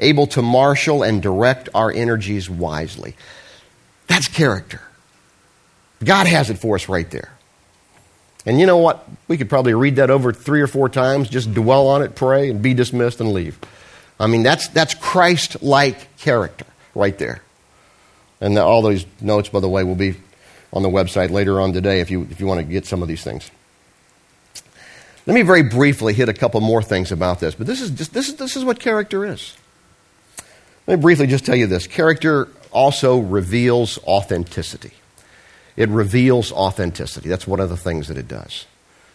able 0.00 0.26
to 0.28 0.42
marshal 0.42 1.02
and 1.02 1.22
direct 1.22 1.68
our 1.74 1.90
energies 1.90 2.50
wisely. 2.50 3.14
That's 4.06 4.28
character. 4.28 4.82
God 6.02 6.26
has 6.26 6.50
it 6.50 6.58
for 6.58 6.74
us 6.74 6.88
right 6.88 7.10
there. 7.10 7.30
And 8.46 8.60
you 8.60 8.66
know 8.66 8.76
what? 8.76 9.08
We 9.28 9.38
could 9.38 9.48
probably 9.48 9.72
read 9.72 9.96
that 9.96 10.10
over 10.10 10.32
three 10.32 10.60
or 10.60 10.66
four 10.66 10.88
times, 10.88 11.28
just 11.28 11.54
dwell 11.54 11.86
on 11.86 12.02
it, 12.02 12.14
pray, 12.14 12.50
and 12.50 12.60
be 12.60 12.74
dismissed 12.74 13.20
and 13.20 13.32
leave. 13.32 13.58
I 14.20 14.26
mean, 14.26 14.42
that's, 14.42 14.68
that's 14.68 14.94
Christ 14.94 15.62
like 15.62 16.16
character 16.18 16.66
right 16.94 17.16
there. 17.16 17.42
And 18.40 18.58
all 18.58 18.82
those 18.82 19.06
notes, 19.20 19.48
by 19.48 19.60
the 19.60 19.68
way, 19.68 19.82
will 19.84 19.94
be 19.94 20.16
on 20.74 20.82
the 20.82 20.90
website 20.90 21.30
later 21.30 21.60
on 21.60 21.72
today 21.72 22.00
if 22.00 22.10
you, 22.10 22.26
if 22.30 22.40
you 22.40 22.46
want 22.46 22.60
to 22.60 22.64
get 22.64 22.84
some 22.84 23.00
of 23.00 23.08
these 23.08 23.24
things. 23.24 23.50
Let 25.26 25.34
me 25.34 25.42
very 25.42 25.62
briefly 25.62 26.12
hit 26.12 26.28
a 26.28 26.34
couple 26.34 26.60
more 26.60 26.82
things 26.82 27.10
about 27.10 27.40
this, 27.40 27.54
but 27.54 27.66
this 27.66 27.80
is, 27.80 27.90
just, 27.92 28.12
this 28.12 28.28
is, 28.28 28.36
this 28.36 28.56
is 28.56 28.64
what 28.64 28.78
character 28.78 29.24
is. 29.24 29.56
Let 30.86 30.98
me 30.98 31.02
briefly 31.02 31.26
just 31.26 31.46
tell 31.46 31.56
you 31.56 31.66
this 31.66 31.86
character 31.86 32.48
also 32.70 33.18
reveals 33.18 33.98
authenticity. 34.04 34.92
It 35.76 35.88
reveals 35.88 36.52
authenticity. 36.52 37.30
That's 37.30 37.46
one 37.46 37.60
of 37.60 37.70
the 37.70 37.76
things 37.76 38.08
that 38.08 38.18
it 38.18 38.28
does. 38.28 38.66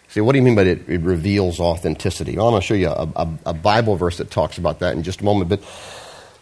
See, 0.08 0.22
what 0.22 0.32
do 0.32 0.40
you 0.40 0.44
mean 0.44 0.56
by 0.56 0.64
it, 0.64 0.90
it 0.90 1.02
reveals 1.02 1.60
authenticity? 1.60 2.36
Well, 2.36 2.48
I'm 2.48 2.54
going 2.54 2.62
to 2.62 2.68
show 2.68 2.74
you 2.74 2.90
a, 2.90 3.08
a, 3.16 3.30
a 3.48 3.54
Bible 3.54 3.96
verse 3.96 4.18
that 4.18 4.32
talks 4.32 4.58
about 4.58 4.80
that 4.80 4.96
in 4.96 5.04
just 5.04 5.22
a 5.22 5.24
moment, 5.24 5.50
but 5.50 5.62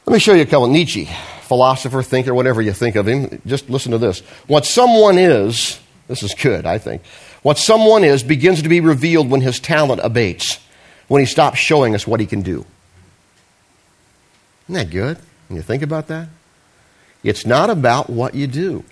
let 0.08 0.14
me 0.14 0.20
show 0.20 0.34
you 0.34 0.44
a 0.44 0.46
couple. 0.46 0.68
Nietzsche, 0.68 1.10
philosopher, 1.42 2.02
thinker, 2.02 2.34
whatever 2.34 2.62
you 2.62 2.72
think 2.72 2.96
of 2.96 3.06
him. 3.06 3.42
Just 3.46 3.70
listen 3.70 3.92
to 3.92 3.98
this. 3.98 4.22
What 4.48 4.66
someone 4.66 5.18
is, 5.18 5.82
this 6.08 6.24
is 6.24 6.34
good, 6.34 6.66
I 6.66 6.78
think. 6.78 7.02
What 7.42 7.58
someone 7.58 8.06
is 8.06 8.24
begins 8.24 8.62
to 8.62 8.70
be 8.70 8.80
revealed 8.80 9.30
when 9.30 9.42
his 9.42 9.60
talent 9.60 10.00
abates, 10.02 10.60
when 11.10 11.20
he 11.20 11.26
stops 11.26 11.60
showing 11.60 11.94
us 11.94 12.08
what 12.08 12.22
he 12.22 12.26
can 12.26 12.42
do. 12.42 12.66
Isn't 14.70 14.76
that 14.76 14.90
good 14.92 15.18
when 15.50 15.58
you 15.58 15.62
think 15.62 15.84
about 15.84 16.08
that? 16.08 16.30
It's 17.22 17.46
not 17.46 17.70
about 17.70 18.10
what 18.10 18.34
you 18.34 18.48
do, 18.48 18.86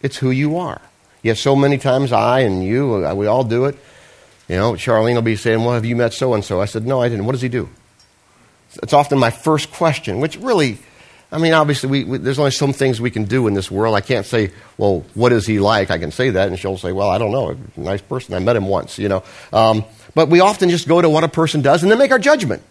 it's 0.00 0.18
who 0.18 0.30
you 0.30 0.56
are. 0.58 0.80
Yet 1.24 1.38
so 1.38 1.56
many 1.56 1.76
times 1.76 2.12
I 2.12 2.40
and 2.40 2.64
you, 2.64 3.04
we 3.16 3.26
all 3.26 3.42
do 3.42 3.64
it. 3.64 3.76
You 4.48 4.54
know, 4.54 4.72
Charlene 4.74 5.16
will 5.16 5.22
be 5.22 5.34
saying, 5.34 5.64
Well, 5.64 5.74
have 5.74 5.84
you 5.84 5.96
met 5.96 6.12
so 6.12 6.34
and 6.34 6.44
so? 6.44 6.60
I 6.60 6.66
said, 6.66 6.86
No, 6.86 7.02
I 7.02 7.08
didn't. 7.08 7.24
What 7.24 7.32
does 7.32 7.42
he 7.42 7.48
do? 7.48 7.68
It's 8.82 8.92
often 8.92 9.18
my 9.18 9.30
first 9.30 9.70
question, 9.72 10.20
which 10.20 10.36
really, 10.38 10.78
I 11.32 11.38
mean, 11.38 11.52
obviously, 11.52 11.88
we, 11.88 12.04
we, 12.04 12.18
there's 12.18 12.38
only 12.38 12.50
some 12.50 12.72
things 12.72 13.00
we 13.00 13.10
can 13.10 13.24
do 13.24 13.46
in 13.46 13.54
this 13.54 13.70
world. 13.70 13.94
I 13.94 14.00
can't 14.00 14.26
say, 14.26 14.52
Well, 14.78 15.04
what 15.14 15.32
is 15.32 15.46
he 15.46 15.58
like? 15.58 15.90
I 15.90 15.98
can 15.98 16.12
say 16.12 16.30
that, 16.30 16.48
and 16.48 16.58
she'll 16.58 16.78
say, 16.78 16.92
Well, 16.92 17.08
I 17.08 17.18
don't 17.18 17.32
know. 17.32 17.56
Nice 17.76 18.00
person. 18.02 18.34
I 18.34 18.38
met 18.38 18.56
him 18.56 18.66
once, 18.66 18.98
you 18.98 19.08
know. 19.08 19.22
Um, 19.52 19.84
but 20.14 20.28
we 20.28 20.40
often 20.40 20.70
just 20.70 20.88
go 20.88 21.00
to 21.00 21.08
what 21.08 21.24
a 21.24 21.28
person 21.28 21.62
does 21.62 21.82
and 21.82 21.90
then 21.90 21.98
make 21.98 22.10
our 22.10 22.18
judgment. 22.18 22.62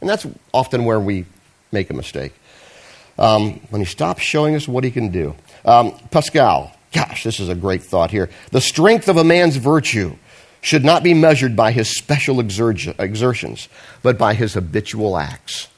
And 0.00 0.08
that's 0.08 0.26
often 0.52 0.84
where 0.84 0.98
we 0.98 1.26
make 1.72 1.90
a 1.90 1.94
mistake. 1.94 2.32
Um, 3.18 3.60
when 3.70 3.80
he 3.80 3.86
stops 3.86 4.22
showing 4.22 4.54
us 4.56 4.66
what 4.66 4.82
he 4.82 4.90
can 4.90 5.10
do. 5.10 5.34
Um, 5.64 5.92
Pascal, 6.10 6.74
gosh, 6.92 7.22
this 7.22 7.38
is 7.38 7.48
a 7.48 7.54
great 7.54 7.82
thought 7.82 8.10
here. 8.10 8.30
The 8.50 8.60
strength 8.60 9.08
of 9.08 9.18
a 9.18 9.24
man's 9.24 9.56
virtue 9.56 10.16
should 10.60 10.84
not 10.84 11.02
be 11.02 11.14
measured 11.14 11.56
by 11.56 11.72
his 11.72 11.88
special 11.88 12.40
exertions, 12.40 13.68
but 14.02 14.18
by 14.18 14.34
his 14.34 14.54
habitual 14.54 15.16
acts. 15.16 15.68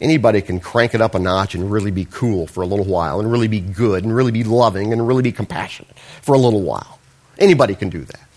Anybody 0.00 0.42
can 0.42 0.60
crank 0.60 0.94
it 0.94 1.00
up 1.00 1.14
a 1.14 1.18
notch 1.18 1.54
and 1.54 1.70
really 1.70 1.90
be 1.90 2.04
cool 2.04 2.46
for 2.46 2.62
a 2.62 2.66
little 2.66 2.84
while, 2.84 3.20
and 3.20 3.30
really 3.30 3.48
be 3.48 3.60
good, 3.60 4.04
and 4.04 4.14
really 4.14 4.32
be 4.32 4.44
loving, 4.44 4.92
and 4.92 5.06
really 5.06 5.22
be 5.22 5.32
compassionate 5.32 5.96
for 6.22 6.34
a 6.34 6.38
little 6.38 6.62
while. 6.62 6.98
Anybody 7.38 7.74
can 7.74 7.88
do 7.88 8.00
that. 8.00 8.28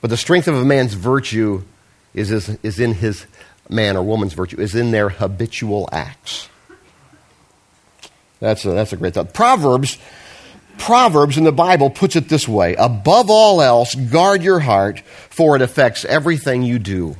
But 0.00 0.10
the 0.10 0.16
strength 0.16 0.46
of 0.46 0.54
a 0.54 0.64
man's 0.64 0.94
virtue 0.94 1.64
is, 2.14 2.30
is, 2.30 2.48
is 2.62 2.78
in 2.78 2.94
his 2.94 3.26
man 3.68 3.96
or 3.96 4.02
woman's 4.02 4.34
virtue, 4.34 4.60
is 4.60 4.74
in 4.74 4.92
their 4.92 5.08
habitual 5.08 5.88
acts. 5.90 6.48
That's 8.38 8.64
a, 8.64 8.70
that's 8.70 8.92
a 8.92 8.96
great 8.96 9.14
thought. 9.14 9.34
Proverbs 9.34 9.98
Proverbs 10.78 11.38
in 11.38 11.44
the 11.44 11.52
Bible 11.52 11.90
puts 11.90 12.16
it 12.16 12.28
this 12.28 12.46
way 12.46 12.74
Above 12.74 13.30
all 13.30 13.60
else, 13.60 13.94
guard 13.94 14.42
your 14.42 14.60
heart, 14.60 15.00
for 15.30 15.56
it 15.56 15.62
affects 15.62 16.04
everything 16.04 16.62
you 16.62 16.78
do. 16.78 17.16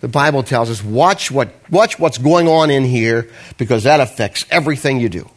The 0.00 0.08
Bible 0.08 0.42
tells 0.42 0.70
us, 0.70 0.84
watch, 0.84 1.30
what, 1.30 1.48
watch 1.70 1.98
what's 1.98 2.18
going 2.18 2.46
on 2.46 2.70
in 2.70 2.84
here 2.84 3.30
because 3.56 3.84
that 3.84 4.00
affects 4.00 4.44
everything 4.50 5.00
you 5.00 5.08
do. 5.08 5.30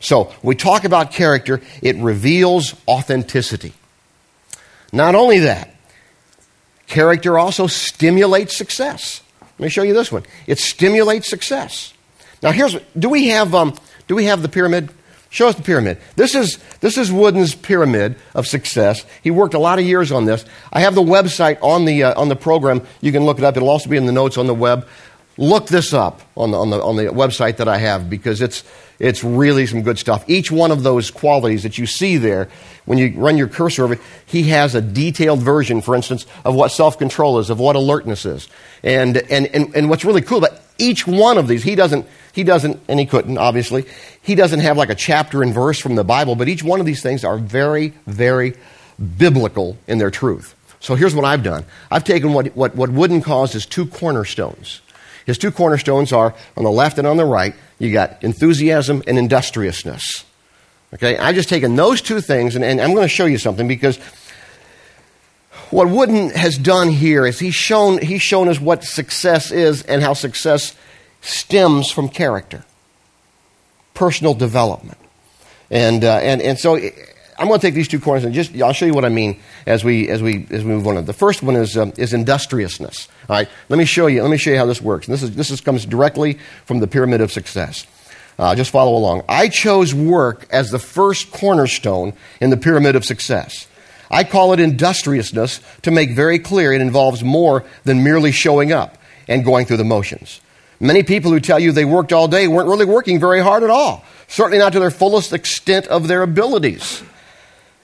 So, 0.00 0.34
we 0.42 0.56
talk 0.56 0.84
about 0.84 1.12
character, 1.12 1.60
it 1.80 1.94
reveals 1.96 2.74
authenticity. 2.88 3.74
Not 4.92 5.14
only 5.14 5.40
that, 5.40 5.74
character 6.86 7.38
also 7.38 7.66
stimulates 7.68 8.56
success. 8.56 9.22
Let 9.40 9.66
me 9.66 9.68
show 9.68 9.82
you 9.82 9.94
this 9.94 10.10
one. 10.10 10.24
It 10.46 10.58
stimulates 10.58 11.28
success. 11.28 11.92
Now, 12.42 12.50
here's 12.50 12.76
do 12.98 13.08
we 13.08 13.28
have 13.28 13.54
um, 13.54 13.78
do 14.08 14.14
we 14.14 14.24
have 14.24 14.42
the 14.42 14.48
pyramid? 14.48 14.90
Show 15.32 15.46
us 15.46 15.54
the 15.54 15.62
pyramid. 15.62 15.98
This 16.16 16.34
is, 16.34 16.58
this 16.80 16.98
is 16.98 17.12
Wooden's 17.12 17.54
pyramid 17.54 18.16
of 18.34 18.48
success. 18.48 19.06
He 19.22 19.30
worked 19.30 19.54
a 19.54 19.60
lot 19.60 19.78
of 19.78 19.84
years 19.84 20.10
on 20.10 20.24
this. 20.24 20.44
I 20.72 20.80
have 20.80 20.96
the 20.96 21.02
website 21.02 21.58
on 21.62 21.84
the, 21.84 22.02
uh, 22.02 22.20
on 22.20 22.28
the 22.28 22.36
program. 22.36 22.84
You 23.00 23.12
can 23.12 23.24
look 23.24 23.38
it 23.38 23.44
up. 23.44 23.56
It'll 23.56 23.68
also 23.68 23.88
be 23.88 23.96
in 23.96 24.06
the 24.06 24.12
notes 24.12 24.36
on 24.36 24.48
the 24.48 24.54
web. 24.54 24.88
Look 25.38 25.68
this 25.68 25.94
up 25.94 26.20
on 26.36 26.50
the, 26.50 26.58
on 26.58 26.70
the, 26.70 26.82
on 26.82 26.96
the 26.96 27.04
website 27.04 27.58
that 27.58 27.68
I 27.68 27.78
have 27.78 28.10
because 28.10 28.42
it's, 28.42 28.64
it's 28.98 29.22
really 29.22 29.66
some 29.66 29.82
good 29.82 30.00
stuff. 30.00 30.24
Each 30.28 30.50
one 30.50 30.72
of 30.72 30.82
those 30.82 31.12
qualities 31.12 31.62
that 31.62 31.78
you 31.78 31.86
see 31.86 32.16
there, 32.16 32.48
when 32.84 32.98
you 32.98 33.14
run 33.16 33.38
your 33.38 33.46
cursor 33.46 33.84
over 33.84 33.94
it, 33.94 34.00
he 34.26 34.48
has 34.50 34.74
a 34.74 34.82
detailed 34.82 35.40
version, 35.40 35.80
for 35.80 35.94
instance, 35.94 36.26
of 36.44 36.56
what 36.56 36.72
self 36.72 36.98
control 36.98 37.38
is, 37.38 37.50
of 37.50 37.60
what 37.60 37.76
alertness 37.76 38.26
is. 38.26 38.48
And, 38.82 39.16
and, 39.16 39.46
and, 39.46 39.76
and 39.76 39.88
what's 39.88 40.04
really 40.04 40.22
cool 40.22 40.38
about 40.38 40.58
each 40.76 41.06
one 41.06 41.38
of 41.38 41.46
these, 41.46 41.62
he 41.62 41.76
doesn't, 41.76 42.04
he 42.32 42.44
doesn't, 42.44 42.80
and 42.88 43.00
he 43.00 43.06
couldn't, 43.06 43.38
obviously, 43.38 43.86
he 44.22 44.34
doesn't 44.34 44.60
have 44.60 44.76
like 44.76 44.90
a 44.90 44.94
chapter 44.94 45.42
and 45.42 45.52
verse 45.52 45.78
from 45.78 45.94
the 45.94 46.04
Bible, 46.04 46.36
but 46.36 46.48
each 46.48 46.62
one 46.62 46.80
of 46.80 46.86
these 46.86 47.02
things 47.02 47.24
are 47.24 47.38
very, 47.38 47.94
very 48.06 48.54
biblical 49.18 49.76
in 49.86 49.98
their 49.98 50.10
truth. 50.10 50.54
So 50.80 50.94
here's 50.94 51.14
what 51.14 51.24
I've 51.24 51.42
done 51.42 51.64
I've 51.90 52.04
taken 52.04 52.32
what, 52.32 52.56
what, 52.56 52.74
what 52.74 52.90
Wooden 52.90 53.22
calls 53.22 53.52
his 53.52 53.66
two 53.66 53.86
cornerstones. 53.86 54.80
His 55.26 55.38
two 55.38 55.50
cornerstones 55.50 56.12
are 56.12 56.34
on 56.56 56.64
the 56.64 56.70
left 56.70 56.98
and 56.98 57.06
on 57.06 57.16
the 57.16 57.24
right, 57.24 57.54
you 57.78 57.92
got 57.92 58.22
enthusiasm 58.24 59.02
and 59.06 59.18
industriousness. 59.18 60.24
Okay, 60.94 61.16
I've 61.18 61.36
just 61.36 61.48
taken 61.48 61.76
those 61.76 62.00
two 62.00 62.20
things, 62.20 62.56
and, 62.56 62.64
and 62.64 62.80
I'm 62.80 62.94
going 62.94 63.04
to 63.04 63.08
show 63.08 63.26
you 63.26 63.38
something 63.38 63.68
because 63.68 63.98
what 65.70 65.88
Wooden 65.88 66.30
has 66.30 66.58
done 66.58 66.88
here 66.88 67.24
is 67.24 67.38
he's 67.38 67.54
shown, 67.54 68.02
he's 68.02 68.22
shown 68.22 68.48
us 68.48 68.58
what 68.58 68.82
success 68.82 69.52
is 69.52 69.82
and 69.82 70.02
how 70.02 70.14
success 70.14 70.74
stems 71.20 71.90
from 71.90 72.08
character, 72.08 72.64
personal 73.94 74.34
development. 74.34 74.98
And, 75.70 76.04
uh, 76.04 76.18
and, 76.18 76.40
and 76.42 76.58
so 76.58 76.76
I'm 76.76 77.48
going 77.48 77.58
to 77.58 77.66
take 77.66 77.74
these 77.74 77.88
two 77.88 78.00
corners 78.00 78.24
and 78.24 78.34
just 78.34 78.54
I'll 78.60 78.72
show 78.72 78.86
you 78.86 78.94
what 78.94 79.04
I 79.04 79.08
mean 79.08 79.40
as 79.66 79.84
we, 79.84 80.08
as 80.08 80.22
we, 80.22 80.46
as 80.50 80.64
we 80.64 80.70
move 80.70 80.86
on. 80.86 81.02
The 81.04 81.12
first 81.12 81.42
one 81.42 81.56
is, 81.56 81.76
um, 81.76 81.92
is 81.96 82.12
industriousness. 82.12 83.08
All 83.28 83.36
right, 83.36 83.48
let 83.68 83.78
me 83.78 83.84
show 83.84 84.08
you, 84.08 84.22
let 84.22 84.30
me 84.30 84.36
show 84.36 84.50
you 84.50 84.58
how 84.58 84.66
this 84.66 84.82
works. 84.82 85.06
And 85.06 85.14
this, 85.14 85.22
is, 85.22 85.34
this 85.36 85.50
is, 85.50 85.60
comes 85.60 85.86
directly 85.86 86.38
from 86.64 86.80
the 86.80 86.86
pyramid 86.86 87.20
of 87.20 87.32
success. 87.32 87.86
Uh, 88.38 88.54
just 88.54 88.70
follow 88.70 88.96
along. 88.96 89.22
I 89.28 89.48
chose 89.48 89.94
work 89.94 90.46
as 90.50 90.70
the 90.70 90.78
first 90.78 91.30
cornerstone 91.30 92.14
in 92.40 92.50
the 92.50 92.56
pyramid 92.56 92.96
of 92.96 93.04
success. 93.04 93.68
I 94.10 94.24
call 94.24 94.52
it 94.52 94.60
industriousness 94.60 95.60
to 95.82 95.90
make 95.90 96.10
very 96.10 96.38
clear 96.38 96.72
it 96.72 96.80
involves 96.80 97.22
more 97.22 97.64
than 97.84 98.02
merely 98.02 98.32
showing 98.32 98.72
up 98.72 98.98
and 99.28 99.44
going 99.44 99.66
through 99.66 99.76
the 99.76 99.84
motions. 99.84 100.40
Many 100.80 101.02
people 101.02 101.30
who 101.30 101.40
tell 101.40 101.60
you 101.60 101.72
they 101.72 101.84
worked 101.84 102.12
all 102.12 102.26
day 102.26 102.48
weren't 102.48 102.68
really 102.68 102.86
working 102.86 103.20
very 103.20 103.42
hard 103.42 103.62
at 103.62 103.70
all, 103.70 104.04
certainly 104.28 104.58
not 104.58 104.72
to 104.72 104.80
their 104.80 104.90
fullest 104.90 105.34
extent 105.34 105.86
of 105.88 106.08
their 106.08 106.22
abilities. 106.22 107.02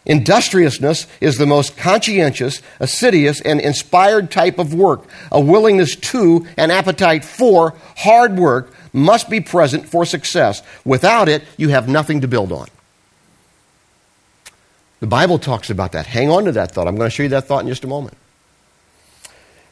Industriousness 0.06 1.06
is 1.20 1.36
the 1.36 1.46
most 1.46 1.76
conscientious, 1.76 2.62
assiduous, 2.80 3.40
and 3.40 3.60
inspired 3.60 4.30
type 4.30 4.58
of 4.58 4.72
work. 4.72 5.04
A 5.32 5.40
willingness 5.40 5.96
to 5.96 6.46
and 6.56 6.72
appetite 6.72 7.24
for 7.24 7.74
hard 7.96 8.38
work 8.38 8.72
must 8.92 9.28
be 9.28 9.40
present 9.40 9.88
for 9.88 10.06
success. 10.06 10.62
Without 10.84 11.28
it, 11.28 11.42
you 11.56 11.68
have 11.70 11.88
nothing 11.88 12.20
to 12.20 12.28
build 12.28 12.52
on. 12.52 12.68
The 15.00 15.08
Bible 15.08 15.38
talks 15.38 15.68
about 15.68 15.92
that. 15.92 16.06
Hang 16.06 16.30
on 16.30 16.44
to 16.44 16.52
that 16.52 16.70
thought. 16.70 16.88
I'm 16.88 16.96
going 16.96 17.10
to 17.10 17.14
show 17.14 17.24
you 17.24 17.28
that 17.30 17.44
thought 17.44 17.62
in 17.62 17.68
just 17.68 17.84
a 17.84 17.88
moment. 17.88 18.16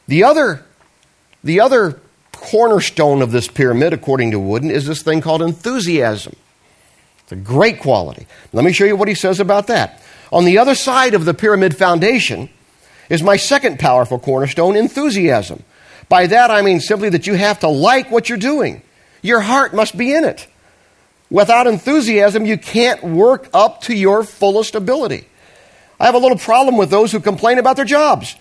The 0.07 0.23
other, 0.23 0.63
the 1.43 1.61
other 1.61 1.99
cornerstone 2.45 3.21
of 3.21 3.31
this 3.31 3.47
pyramid, 3.47 3.93
according 3.93 4.31
to 4.31 4.39
Wooden, 4.39 4.71
is 4.71 4.85
this 4.85 5.01
thing 5.01 5.21
called 5.21 5.41
enthusiasm. 5.41 6.35
It's 7.23 7.31
a 7.31 7.35
great 7.35 7.79
quality. 7.79 8.27
Let 8.53 8.63
me 8.63 8.71
show 8.71 8.85
you 8.85 8.95
what 8.95 9.07
he 9.07 9.15
says 9.15 9.39
about 9.39 9.67
that. 9.67 10.01
On 10.31 10.45
the 10.45 10.59
other 10.59 10.75
side 10.75 11.13
of 11.13 11.25
the 11.25 11.33
pyramid 11.33 11.75
foundation 11.75 12.49
is 13.09 13.23
my 13.23 13.37
second 13.37 13.79
powerful 13.79 14.19
cornerstone, 14.19 14.75
enthusiasm. 14.75 15.63
By 16.07 16.27
that 16.27 16.51
I 16.51 16.61
mean 16.61 16.79
simply 16.79 17.09
that 17.09 17.25
you 17.25 17.33
have 17.33 17.59
to 17.61 17.67
like 17.67 18.11
what 18.11 18.29
you're 18.29 18.37
doing. 18.37 18.83
Your 19.21 19.41
heart 19.41 19.73
must 19.73 19.97
be 19.97 20.13
in 20.13 20.23
it. 20.23 20.47
Without 21.31 21.65
enthusiasm, 21.65 22.45
you 22.45 22.57
can't 22.57 23.03
work 23.03 23.49
up 23.53 23.81
to 23.81 23.95
your 23.95 24.23
fullest 24.23 24.75
ability. 24.75 25.27
I 25.99 26.05
have 26.05 26.15
a 26.15 26.19
little 26.19 26.37
problem 26.37 26.77
with 26.77 26.91
those 26.91 27.11
who 27.11 27.19
complain 27.19 27.57
about 27.57 27.75
their 27.75 27.85
jobs. 27.85 28.35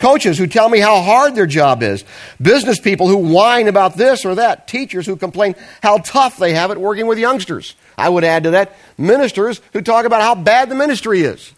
Coaches 0.00 0.36
who 0.36 0.46
tell 0.46 0.68
me 0.68 0.80
how 0.80 1.02
hard 1.02 1.34
their 1.34 1.46
job 1.46 1.82
is. 1.82 2.04
Business 2.40 2.80
people 2.80 3.06
who 3.06 3.18
whine 3.18 3.68
about 3.68 3.96
this 3.96 4.24
or 4.24 4.34
that. 4.34 4.66
Teachers 4.66 5.06
who 5.06 5.14
complain 5.14 5.54
how 5.82 5.98
tough 5.98 6.38
they 6.38 6.54
have 6.54 6.70
it 6.70 6.80
working 6.80 7.06
with 7.06 7.18
youngsters. 7.18 7.76
I 7.96 8.08
would 8.08 8.24
add 8.24 8.44
to 8.44 8.50
that 8.52 8.76
ministers 8.98 9.60
who 9.72 9.82
talk 9.82 10.06
about 10.06 10.22
how 10.22 10.34
bad 10.34 10.70
the 10.70 10.74
ministry 10.74 11.20
is. 11.20 11.52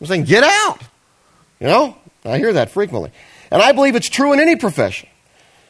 I'm 0.00 0.06
saying, 0.06 0.24
get 0.24 0.42
out. 0.42 0.80
You 1.60 1.68
know, 1.68 1.96
I 2.24 2.38
hear 2.38 2.54
that 2.54 2.70
frequently. 2.70 3.12
And 3.50 3.62
I 3.62 3.72
believe 3.72 3.94
it's 3.94 4.08
true 4.08 4.32
in 4.32 4.40
any 4.40 4.56
profession. 4.56 5.08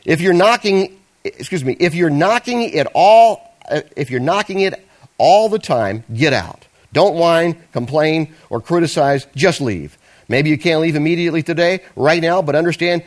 If 0.05 0.21
you're 0.21 0.33
knocking, 0.33 0.99
excuse 1.25 1.65
me, 1.65 1.77
if 1.79 1.95
you're 1.95 2.11
knocking 2.11 2.63
it 2.63 2.87
all 2.95 3.53
uh, 3.69 3.83
if 3.97 4.11
you're 4.11 4.21
knocking 4.21 4.61
it 4.61 4.87
all 5.19 5.49
the 5.49 5.59
time, 5.59 6.05
get 6.13 6.33
out. 6.33 6.67
Don't 6.93 7.15
whine, 7.15 7.63
complain, 7.73 8.35
or 8.51 8.61
criticize. 8.61 9.27
Just 9.35 9.61
leave. 9.61 9.97
Maybe 10.29 10.51
you 10.51 10.59
can't 10.59 10.81
leave 10.81 10.97
immediately 10.97 11.43
today, 11.43 11.81
right 11.97 12.23
now, 12.23 12.43
but 12.43 12.55
understand 12.55 13.03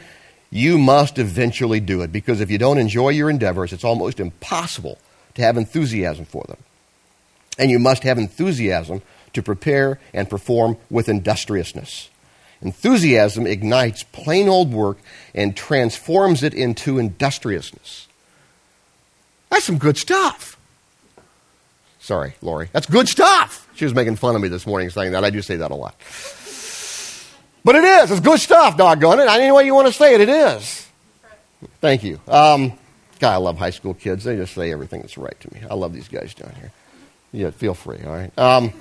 you 0.49 0.77
must 0.77 1.17
eventually 1.19 1.79
do 1.79 2.01
it 2.01 2.11
because 2.11 2.41
if 2.41 2.49
you 2.49 2.57
don't 2.57 2.77
enjoy 2.77 3.09
your 3.09 3.29
endeavors, 3.29 3.73
it's 3.73 3.83
almost 3.83 4.19
impossible 4.19 4.97
to 5.35 5.41
have 5.41 5.57
enthusiasm 5.57 6.25
for 6.25 6.43
them. 6.47 6.57
And 7.57 7.71
you 7.71 7.79
must 7.79 8.03
have 8.03 8.17
enthusiasm 8.17 9.01
to 9.33 9.43
prepare 9.43 9.99
and 10.13 10.29
perform 10.29 10.77
with 10.89 11.09
industriousness. 11.09 12.09
Enthusiasm 12.61 13.45
ignites 13.45 14.03
plain 14.03 14.47
old 14.47 14.71
work 14.71 14.97
and 15.33 15.55
transforms 15.55 16.41
it 16.41 16.53
into 16.53 16.97
industriousness. 16.97 18.07
That's 19.49 19.65
some 19.65 19.77
good 19.77 19.97
stuff. 19.97 20.57
Sorry, 21.99 22.35
Lori. 22.41 22.69
That's 22.71 22.87
good 22.87 23.07
stuff. 23.07 23.67
She 23.75 23.83
was 23.83 23.93
making 23.93 24.15
fun 24.15 24.35
of 24.35 24.41
me 24.41 24.47
this 24.47 24.65
morning 24.65 24.89
saying 24.89 25.11
that. 25.11 25.25
I 25.25 25.29
do 25.29 25.41
say 25.41 25.57
that 25.57 25.71
a 25.71 25.75
lot. 25.75 25.95
But 27.65 27.75
it 27.75 27.83
is. 27.83 28.11
It's 28.11 28.19
good 28.21 28.39
stuff, 28.39 28.77
doggone 28.77 29.19
it. 29.19 29.27
Any 29.27 29.51
way 29.51 29.65
you 29.65 29.73
want 29.73 29.87
to 29.87 29.93
say 29.93 30.13
it, 30.13 30.21
it 30.21 30.29
is. 30.29 30.87
Thank 31.81 32.03
you. 32.03 32.21
Um, 32.27 32.73
God, 33.19 33.33
I 33.33 33.37
love 33.37 33.57
high 33.57 33.71
school 33.71 33.95
kids. 33.95 34.23
They 34.23 34.35
just 34.35 34.53
say 34.53 34.71
everything 34.71 35.01
that's 35.01 35.17
right 35.17 35.37
to 35.39 35.53
me. 35.53 35.61
I 35.69 35.73
love 35.73 35.91
these 35.91 36.07
guys 36.07 36.35
down 36.35 36.53
here. 36.59 36.71
Yeah, 37.31 37.49
feel 37.49 37.73
free, 37.73 37.99
all 38.05 38.13
right? 38.13 38.37
Um, 38.37 38.71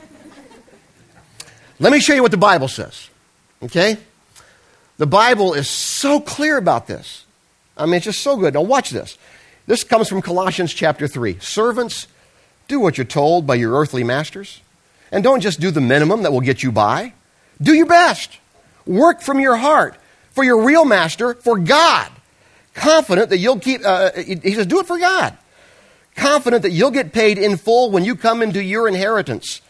Let 1.80 1.92
me 1.92 1.98
show 1.98 2.12
you 2.12 2.22
what 2.22 2.30
the 2.30 2.36
Bible 2.36 2.68
says. 2.68 3.08
Okay? 3.62 3.96
The 4.98 5.06
Bible 5.06 5.54
is 5.54 5.68
so 5.68 6.20
clear 6.20 6.58
about 6.58 6.86
this. 6.86 7.24
I 7.76 7.86
mean, 7.86 7.94
it's 7.94 8.04
just 8.04 8.20
so 8.20 8.36
good. 8.36 8.54
Now, 8.54 8.62
watch 8.62 8.90
this. 8.90 9.18
This 9.66 9.82
comes 9.82 10.08
from 10.08 10.20
Colossians 10.20 10.74
chapter 10.74 11.08
3. 11.08 11.38
Servants, 11.40 12.06
do 12.68 12.78
what 12.78 12.98
you're 12.98 13.06
told 13.06 13.46
by 13.46 13.54
your 13.54 13.72
earthly 13.72 14.04
masters. 14.04 14.60
And 15.10 15.24
don't 15.24 15.40
just 15.40 15.58
do 15.58 15.70
the 15.70 15.80
minimum 15.80 16.22
that 16.22 16.32
will 16.32 16.42
get 16.42 16.62
you 16.62 16.70
by. 16.70 17.14
Do 17.60 17.72
your 17.72 17.86
best. 17.86 18.38
Work 18.86 19.22
from 19.22 19.40
your 19.40 19.56
heart 19.56 19.96
for 20.32 20.44
your 20.44 20.62
real 20.62 20.84
master, 20.84 21.34
for 21.34 21.58
God. 21.58 22.10
Confident 22.74 23.30
that 23.30 23.38
you'll 23.38 23.60
keep, 23.60 23.82
uh, 23.84 24.10
he 24.12 24.52
says, 24.52 24.66
do 24.66 24.80
it 24.80 24.86
for 24.86 24.98
God. 24.98 25.38
Confident 26.16 26.62
that 26.62 26.70
you'll 26.70 26.90
get 26.90 27.12
paid 27.12 27.38
in 27.38 27.56
full 27.56 27.90
when 27.90 28.04
you 28.04 28.16
come 28.16 28.42
into 28.42 28.62
your 28.62 28.88
inheritance. 28.88 29.60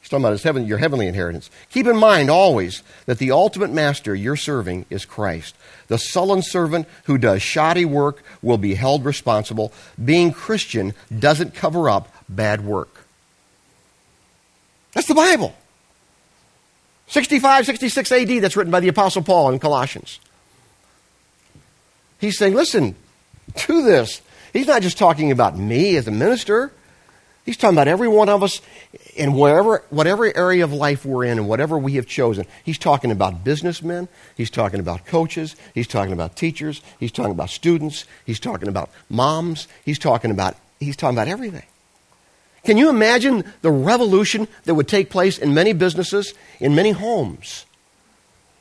He's 0.00 0.08
talking 0.08 0.22
about 0.22 0.32
his 0.32 0.42
heaven, 0.42 0.66
your 0.66 0.78
heavenly 0.78 1.06
inheritance. 1.06 1.50
Keep 1.70 1.86
in 1.86 1.96
mind 1.96 2.30
always 2.30 2.82
that 3.06 3.18
the 3.18 3.30
ultimate 3.30 3.72
master 3.72 4.14
you're 4.14 4.36
serving 4.36 4.86
is 4.90 5.04
Christ. 5.04 5.56
The 5.88 5.98
sullen 5.98 6.42
servant 6.42 6.86
who 7.04 7.18
does 7.18 7.42
shoddy 7.42 7.84
work 7.84 8.22
will 8.42 8.58
be 8.58 8.74
held 8.74 9.04
responsible. 9.04 9.72
Being 10.02 10.32
Christian 10.32 10.94
doesn't 11.16 11.54
cover 11.54 11.88
up 11.88 12.12
bad 12.28 12.64
work. 12.64 13.06
That's 14.92 15.08
the 15.08 15.14
Bible. 15.14 15.56
65, 17.06 17.66
66 17.66 18.12
AD, 18.12 18.28
that's 18.42 18.56
written 18.56 18.70
by 18.70 18.80
the 18.80 18.88
Apostle 18.88 19.22
Paul 19.22 19.50
in 19.50 19.58
Colossians. 19.58 20.20
He's 22.18 22.38
saying, 22.38 22.54
listen, 22.54 22.94
do 23.66 23.82
this. 23.82 24.22
He's 24.52 24.66
not 24.66 24.82
just 24.82 24.98
talking 24.98 25.30
about 25.30 25.58
me 25.58 25.96
as 25.96 26.08
a 26.08 26.10
minister. 26.10 26.72
He's 27.44 27.58
talking 27.58 27.74
about 27.74 27.88
every 27.88 28.08
one 28.08 28.30
of 28.30 28.42
us 28.42 28.62
in 29.14 29.34
whatever, 29.34 29.82
whatever 29.90 30.34
area 30.34 30.64
of 30.64 30.72
life 30.72 31.04
we're 31.04 31.24
in 31.24 31.38
and 31.38 31.46
whatever 31.46 31.76
we 31.76 31.94
have 31.94 32.06
chosen. 32.06 32.46
He's 32.64 32.78
talking 32.78 33.10
about 33.10 33.44
businessmen. 33.44 34.08
He's 34.34 34.48
talking 34.48 34.80
about 34.80 35.04
coaches. 35.04 35.54
He's 35.74 35.86
talking 35.86 36.14
about 36.14 36.36
teachers. 36.36 36.80
He's 36.98 37.12
talking 37.12 37.32
about 37.32 37.50
students. 37.50 38.06
He's 38.24 38.40
talking 38.40 38.68
about 38.68 38.90
moms. 39.10 39.68
He's 39.84 39.98
talking 39.98 40.30
about, 40.30 40.56
he's 40.80 40.96
talking 40.96 41.16
about 41.16 41.28
everything. 41.28 41.64
Can 42.64 42.78
you 42.78 42.88
imagine 42.88 43.44
the 43.62 43.70
revolution 43.70 44.48
that 44.64 44.74
would 44.74 44.88
take 44.88 45.10
place 45.10 45.38
in 45.38 45.54
many 45.54 45.72
businesses, 45.72 46.34
in 46.60 46.74
many 46.74 46.92
homes, 46.92 47.66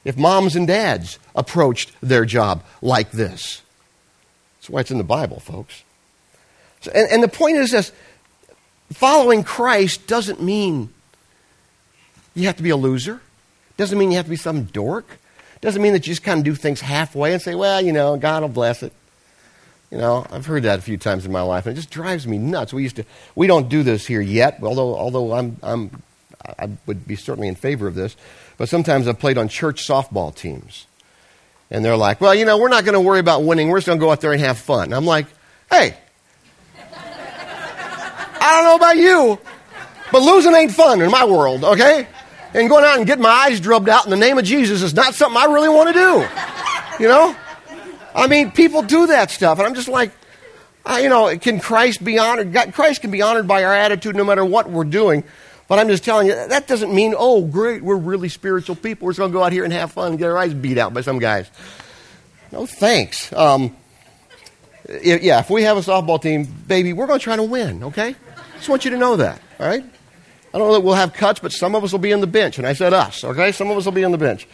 if 0.03 0.17
moms 0.17 0.55
and 0.55 0.67
dads 0.67 1.19
approached 1.35 1.91
their 2.01 2.25
job 2.25 2.63
like 2.81 3.11
this? 3.11 3.61
That's 4.57 4.69
why 4.69 4.81
it's 4.81 4.91
in 4.91 4.97
the 4.97 5.03
Bible, 5.03 5.39
folks. 5.39 5.83
So, 6.81 6.91
and, 6.93 7.09
and 7.11 7.23
the 7.23 7.29
point 7.29 7.57
is 7.57 7.71
this 7.71 7.91
following 8.91 9.43
Christ 9.43 10.05
doesn't 10.05 10.41
mean 10.41 10.93
you 12.35 12.45
have 12.47 12.57
to 12.57 12.63
be 12.63 12.71
a 12.71 12.77
loser, 12.77 13.21
doesn't 13.77 13.97
mean 13.97 14.11
you 14.11 14.17
have 14.17 14.25
to 14.25 14.29
be 14.29 14.35
some 14.35 14.63
dork, 14.65 15.19
doesn't 15.61 15.81
mean 15.81 15.93
that 15.93 16.05
you 16.05 16.11
just 16.11 16.23
kind 16.23 16.39
of 16.39 16.43
do 16.43 16.55
things 16.55 16.81
halfway 16.81 17.31
and 17.31 17.41
say, 17.41 17.55
well, 17.55 17.81
you 17.81 17.93
know, 17.93 18.17
God 18.17 18.41
will 18.41 18.49
bless 18.49 18.83
it. 18.83 18.91
You 19.93 19.99
know, 19.99 20.25
I've 20.31 20.47
heard 20.47 20.63
that 20.63 20.79
a 20.79 20.81
few 20.81 20.97
times 20.97 21.23
in 21.23 21.31
my 21.31 21.43
life, 21.43 21.67
and 21.67 21.73
it 21.73 21.75
just 21.75 21.91
drives 21.91 22.25
me 22.25 22.39
nuts. 22.39 22.73
We 22.73 22.81
used 22.81 22.95
to, 22.95 23.05
we 23.35 23.45
don't 23.45 23.69
do 23.69 23.83
this 23.83 24.07
here 24.07 24.21
yet, 24.21 24.57
although, 24.63 24.95
although 24.95 25.33
I'm, 25.33 25.57
I'm, 25.61 26.01
I 26.57 26.69
would 26.87 27.05
be 27.05 27.15
certainly 27.15 27.47
in 27.47 27.53
favor 27.53 27.85
of 27.85 27.93
this. 27.93 28.15
But 28.57 28.69
sometimes 28.69 29.07
I've 29.07 29.19
played 29.19 29.37
on 29.37 29.49
church 29.49 29.87
softball 29.87 30.35
teams, 30.35 30.87
and 31.69 31.85
they're 31.85 31.95
like, 31.95 32.19
"Well, 32.19 32.33
you 32.33 32.43
know, 32.43 32.57
we're 32.57 32.69
not 32.69 32.85
going 32.85 32.95
to 32.95 33.01
worry 33.01 33.19
about 33.19 33.43
winning. 33.43 33.69
We're 33.69 33.77
just 33.77 33.85
going 33.85 33.99
to 33.99 34.03
go 34.03 34.11
out 34.11 34.19
there 34.19 34.31
and 34.31 34.41
have 34.41 34.57
fun." 34.57 34.85
And 34.85 34.95
I'm 34.95 35.05
like, 35.05 35.27
"Hey, 35.69 35.95
I 36.75 38.51
don't 38.55 38.63
know 38.63 38.75
about 38.75 38.97
you, 38.97 39.39
but 40.11 40.23
losing 40.23 40.55
ain't 40.55 40.71
fun 40.71 41.01
in 41.01 41.11
my 41.11 41.25
world, 41.25 41.63
okay? 41.63 42.07
And 42.55 42.67
going 42.67 42.83
out 42.83 42.97
and 42.97 43.05
getting 43.05 43.21
my 43.21 43.29
eyes 43.29 43.59
drubbed 43.59 43.89
out 43.89 44.05
in 44.05 44.09
the 44.09 44.17
name 44.17 44.39
of 44.39 44.43
Jesus 44.43 44.81
is 44.81 44.95
not 44.95 45.13
something 45.13 45.39
I 45.39 45.45
really 45.53 45.69
want 45.69 45.89
to 45.89 45.93
do, 45.93 47.03
you 47.03 47.09
know." 47.09 47.35
I 48.15 48.27
mean, 48.27 48.51
people 48.51 48.81
do 48.83 49.07
that 49.07 49.31
stuff, 49.31 49.57
and 49.57 49.67
I'm 49.67 49.75
just 49.75 49.87
like, 49.87 50.11
you 50.87 51.09
know, 51.09 51.35
can 51.37 51.59
Christ 51.59 52.03
be 52.03 52.19
honored? 52.19 52.53
God, 52.53 52.73
Christ 52.73 53.01
can 53.01 53.11
be 53.11 53.21
honored 53.21 53.47
by 53.47 53.63
our 53.63 53.73
attitude 53.73 54.15
no 54.15 54.23
matter 54.23 54.43
what 54.43 54.69
we're 54.69 54.83
doing. 54.83 55.23
But 55.67 55.79
I'm 55.79 55.87
just 55.87 56.03
telling 56.03 56.27
you, 56.27 56.33
that 56.33 56.67
doesn't 56.67 56.93
mean, 56.93 57.15
oh, 57.17 57.41
great, 57.41 57.81
we're 57.81 57.95
really 57.95 58.29
spiritual 58.29 58.75
people. 58.75 59.05
We're 59.05 59.13
just 59.13 59.19
going 59.19 59.31
to 59.31 59.37
go 59.37 59.43
out 59.43 59.53
here 59.53 59.63
and 59.63 59.71
have 59.71 59.93
fun 59.93 60.09
and 60.09 60.19
get 60.19 60.29
our 60.29 60.37
eyes 60.37 60.53
beat 60.53 60.77
out 60.77 60.93
by 60.93 61.01
some 61.01 61.19
guys. 61.19 61.49
No 62.51 62.65
thanks. 62.65 63.31
Um, 63.33 63.75
yeah, 65.01 65.39
if 65.39 65.49
we 65.49 65.63
have 65.63 65.77
a 65.77 65.79
softball 65.79 66.21
team, 66.21 66.45
baby, 66.67 66.91
we're 66.91 67.07
going 67.07 67.17
to 67.17 67.23
try 67.23 67.37
to 67.37 67.43
win, 67.43 67.85
okay? 67.85 68.15
Just 68.57 68.67
want 68.67 68.83
you 68.83 68.91
to 68.91 68.97
know 68.97 69.15
that, 69.15 69.41
all 69.59 69.65
right? 69.65 69.83
I 70.53 70.57
don't 70.57 70.67
know 70.67 70.73
that 70.73 70.81
we'll 70.81 70.93
have 70.95 71.13
cuts, 71.13 71.39
but 71.39 71.53
some 71.53 71.73
of 71.73 71.83
us 71.83 71.93
will 71.93 71.99
be 71.99 72.13
on 72.13 72.21
the 72.21 72.27
bench. 72.27 72.57
And 72.57 72.67
I 72.67 72.73
said 72.73 72.93
us, 72.93 73.23
okay? 73.23 73.53
Some 73.53 73.71
of 73.71 73.77
us 73.77 73.85
will 73.85 73.93
be 73.93 74.03
on 74.03 74.11
the 74.11 74.17
bench. 74.17 74.47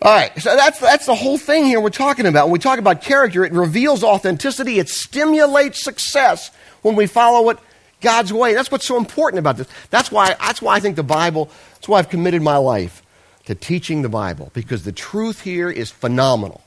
All 0.00 0.14
right, 0.14 0.30
so 0.40 0.54
that's, 0.54 0.78
that's 0.78 1.06
the 1.06 1.14
whole 1.14 1.38
thing 1.38 1.64
here 1.64 1.80
we're 1.80 1.90
talking 1.90 2.26
about. 2.26 2.46
When 2.46 2.52
we 2.52 2.60
talk 2.60 2.78
about 2.78 3.02
character, 3.02 3.44
it 3.44 3.52
reveals 3.52 4.04
authenticity, 4.04 4.78
it 4.78 4.88
stimulates 4.88 5.82
success 5.82 6.52
when 6.82 6.94
we 6.94 7.08
follow 7.08 7.50
it 7.50 7.58
God's 8.00 8.32
way. 8.32 8.54
That's 8.54 8.70
what's 8.70 8.86
so 8.86 8.96
important 8.96 9.40
about 9.40 9.56
this. 9.56 9.66
That's 9.90 10.12
why, 10.12 10.36
that's 10.38 10.62
why 10.62 10.76
I 10.76 10.80
think 10.80 10.94
the 10.94 11.02
Bible, 11.02 11.50
that's 11.74 11.88
why 11.88 11.98
I've 11.98 12.10
committed 12.10 12.42
my 12.42 12.58
life 12.58 13.02
to 13.46 13.56
teaching 13.56 14.02
the 14.02 14.08
Bible, 14.08 14.52
because 14.54 14.84
the 14.84 14.92
truth 14.92 15.40
here 15.40 15.68
is 15.68 15.90
phenomenal. 15.90 16.62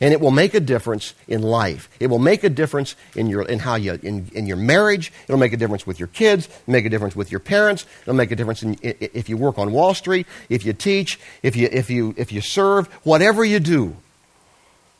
And 0.00 0.12
it 0.12 0.20
will 0.20 0.30
make 0.30 0.52
a 0.52 0.60
difference 0.60 1.14
in 1.26 1.40
life. 1.42 1.88
It 2.00 2.08
will 2.08 2.18
make 2.18 2.44
a 2.44 2.50
difference 2.50 2.96
in 3.14 3.28
your, 3.28 3.42
in 3.42 3.60
how 3.60 3.76
you, 3.76 3.98
in, 4.02 4.30
in 4.34 4.46
your 4.46 4.58
marriage. 4.58 5.12
It'll 5.24 5.38
make 5.38 5.54
a 5.54 5.56
difference 5.56 5.86
with 5.86 5.98
your 5.98 6.08
kids. 6.08 6.48
Make 6.66 6.84
a 6.84 6.90
difference 6.90 7.16
with 7.16 7.30
your 7.30 7.40
parents. 7.40 7.86
It'll 8.02 8.14
make 8.14 8.30
a 8.30 8.36
difference 8.36 8.62
in, 8.62 8.76
if 8.82 9.28
you 9.28 9.38
work 9.38 9.58
on 9.58 9.72
Wall 9.72 9.94
Street, 9.94 10.26
if 10.50 10.66
you 10.66 10.74
teach, 10.74 11.18
if 11.42 11.56
you, 11.56 11.68
if 11.72 11.88
you, 11.88 12.14
if 12.18 12.30
you 12.30 12.42
serve, 12.42 12.88
whatever 13.04 13.44
you 13.44 13.58
do. 13.58 13.96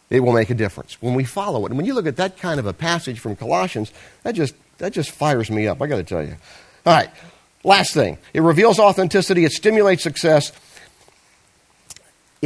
It 0.09 0.21
will 0.21 0.33
make 0.33 0.51
a 0.51 0.55
difference 0.55 1.01
when 1.03 1.15
we 1.15 1.25
follow 1.25 1.67
it. 1.67 1.71
And 1.71 1.77
when 1.77 1.85
you 1.85 1.93
look 1.93 2.07
at 2.07 2.17
that 2.17 2.39
kind 2.39 2.61
of 2.61 2.67
a 2.67 2.73
passage 2.73 3.19
from 3.19 3.37
Colossians, 3.37 3.93
that 4.23 4.35
just, 4.35 4.55
that 4.79 4.93
just 4.93 5.11
fires 5.11 5.51
me 5.51 5.67
up, 5.67 5.83
I 5.83 5.89
got 5.89 5.97
to 5.97 6.05
tell 6.05 6.23
you. 6.23 6.37
All 6.87 6.93
right, 6.93 7.11
last 7.65 7.93
thing. 7.93 8.19
It 8.33 8.43
reveals 8.43 8.79
authenticity, 8.79 9.45
it 9.45 9.53
stimulates 9.53 10.05
success, 10.05 10.53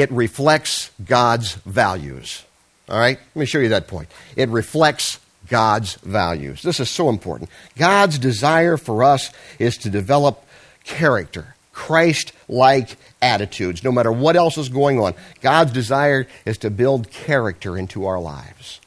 it 0.01 0.11
reflects 0.11 0.91
God's 1.05 1.55
values. 1.67 2.45
All 2.89 2.99
right? 2.99 3.19
Let 3.35 3.41
me 3.41 3.45
show 3.45 3.59
you 3.59 3.69
that 3.69 3.87
point. 3.87 4.09
It 4.35 4.49
reflects 4.49 5.21
God's 5.47 5.97
values. 5.97 6.63
This 6.63 6.81
is 6.81 6.89
so 6.89 7.11
important. 7.11 7.51
God's 7.77 8.19
desire 8.19 8.79
for 8.79 9.05
us 9.05 9.31
is 9.59 9.77
to 9.79 9.91
develop 9.91 10.43
character, 10.85 11.55
Christ 11.73 12.33
like 12.49 12.97
attitudes, 13.21 13.85
no 13.85 13.93
matter 13.93 14.11
what 14.11 14.37
else 14.37 14.57
is 14.57 14.71
going 14.71 14.99
on. 14.99 15.15
God's 15.43 15.73
desire 15.73 16.27
is 16.47 16.57
to 16.59 16.71
build 16.71 17.11
character 17.11 17.77
into 17.77 18.07
our 18.07 18.19
lives. 18.19 18.81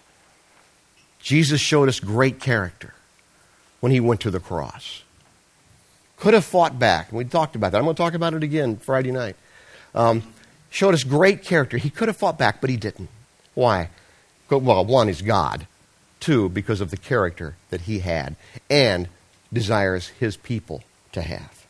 Jesus 1.19 1.61
showed 1.61 1.89
us 1.89 1.99
great 1.99 2.39
character 2.39 2.95
when 3.81 3.91
he 3.91 3.99
went 3.99 4.21
to 4.21 4.31
the 4.31 4.39
cross. 4.39 5.03
Could 6.17 6.33
have 6.33 6.45
fought 6.45 6.79
back. 6.79 7.11
We 7.11 7.23
talked 7.25 7.55
about 7.55 7.71
that. 7.71 7.77
I'm 7.77 7.83
going 7.83 7.95
to 7.95 8.01
talk 8.01 8.15
about 8.15 8.33
it 8.33 8.41
again 8.41 8.77
Friday 8.77 9.11
night. 9.11 9.35
Um, 9.93 10.23
showed 10.73 10.95
us 10.95 11.03
great 11.03 11.43
character. 11.43 11.77
He 11.77 11.91
could 11.91 12.07
have 12.07 12.17
fought 12.17 12.37
back, 12.37 12.59
but 12.59 12.69
he 12.69 12.77
didn't. 12.77 13.09
Why? 13.53 13.89
Well, 14.49 14.83
one 14.83 15.07
is 15.07 15.21
God. 15.21 15.67
Two, 16.19 16.49
because 16.49 16.81
of 16.81 16.89
the 16.89 16.97
character 16.97 17.55
that 17.69 17.81
he 17.81 17.99
had 17.99 18.35
and 18.69 19.07
desires 19.51 20.07
his 20.07 20.35
people 20.35 20.83
to 21.11 21.21
have. 21.21 21.65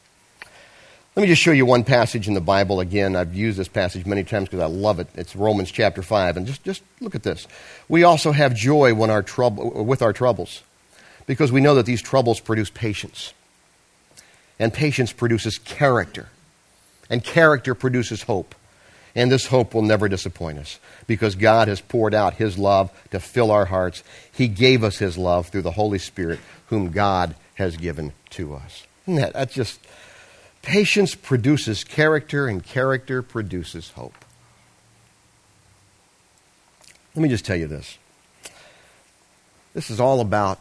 Let 1.15 1.23
me 1.23 1.27
just 1.27 1.41
show 1.41 1.51
you 1.51 1.65
one 1.65 1.83
passage 1.83 2.27
in 2.27 2.33
the 2.33 2.41
Bible 2.41 2.79
again. 2.79 3.15
I've 3.15 3.35
used 3.35 3.59
this 3.59 3.67
passage 3.67 4.05
many 4.05 4.23
times 4.23 4.47
because 4.47 4.61
I 4.61 4.67
love 4.67 4.99
it. 4.99 5.07
It's 5.15 5.35
Romans 5.35 5.69
chapter 5.69 6.01
5. 6.01 6.37
And 6.37 6.47
just, 6.47 6.63
just 6.63 6.81
look 7.01 7.13
at 7.13 7.23
this. 7.23 7.45
We 7.89 8.03
also 8.03 8.31
have 8.31 8.55
joy 8.55 8.93
when 8.93 9.09
our 9.09 9.21
trouble, 9.21 9.83
with 9.83 10.01
our 10.01 10.13
troubles 10.13 10.63
because 11.27 11.51
we 11.51 11.61
know 11.61 11.75
that 11.75 11.85
these 11.85 12.01
troubles 12.01 12.39
produce 12.39 12.69
patience. 12.69 13.33
And 14.59 14.73
patience 14.73 15.11
produces 15.11 15.57
character. 15.57 16.29
And 17.09 17.21
character 17.23 17.75
produces 17.75 18.23
hope. 18.23 18.55
And 19.15 19.31
this 19.31 19.45
hope 19.45 19.73
will 19.73 19.83
never 19.83 20.09
disappoint 20.09 20.57
us 20.57 20.79
because 21.05 21.35
God 21.35 21.67
has 21.67 21.81
poured 21.81 22.13
out 22.13 22.35
His 22.35 22.57
love 22.57 22.91
to 23.11 23.19
fill 23.19 23.51
our 23.51 23.65
hearts. 23.65 24.03
He 24.31 24.47
gave 24.47 24.83
us 24.83 24.97
His 24.97 25.17
love 25.17 25.49
through 25.49 25.61
the 25.61 25.71
Holy 25.71 25.99
Spirit, 25.99 26.39
whom 26.67 26.91
God 26.91 27.35
has 27.55 27.77
given 27.77 28.13
to 28.31 28.55
us. 28.55 28.87
That, 29.07 29.33
that's 29.33 29.53
just, 29.53 29.79
patience 30.63 31.13
produces 31.13 31.83
character, 31.83 32.47
and 32.47 32.63
character 32.63 33.21
produces 33.21 33.91
hope. 33.91 34.15
Let 37.15 37.21
me 37.21 37.29
just 37.29 37.45
tell 37.45 37.57
you 37.57 37.67
this. 37.67 37.97
This 39.75 39.91
is 39.91 39.99
all 39.99 40.19
about 40.19 40.59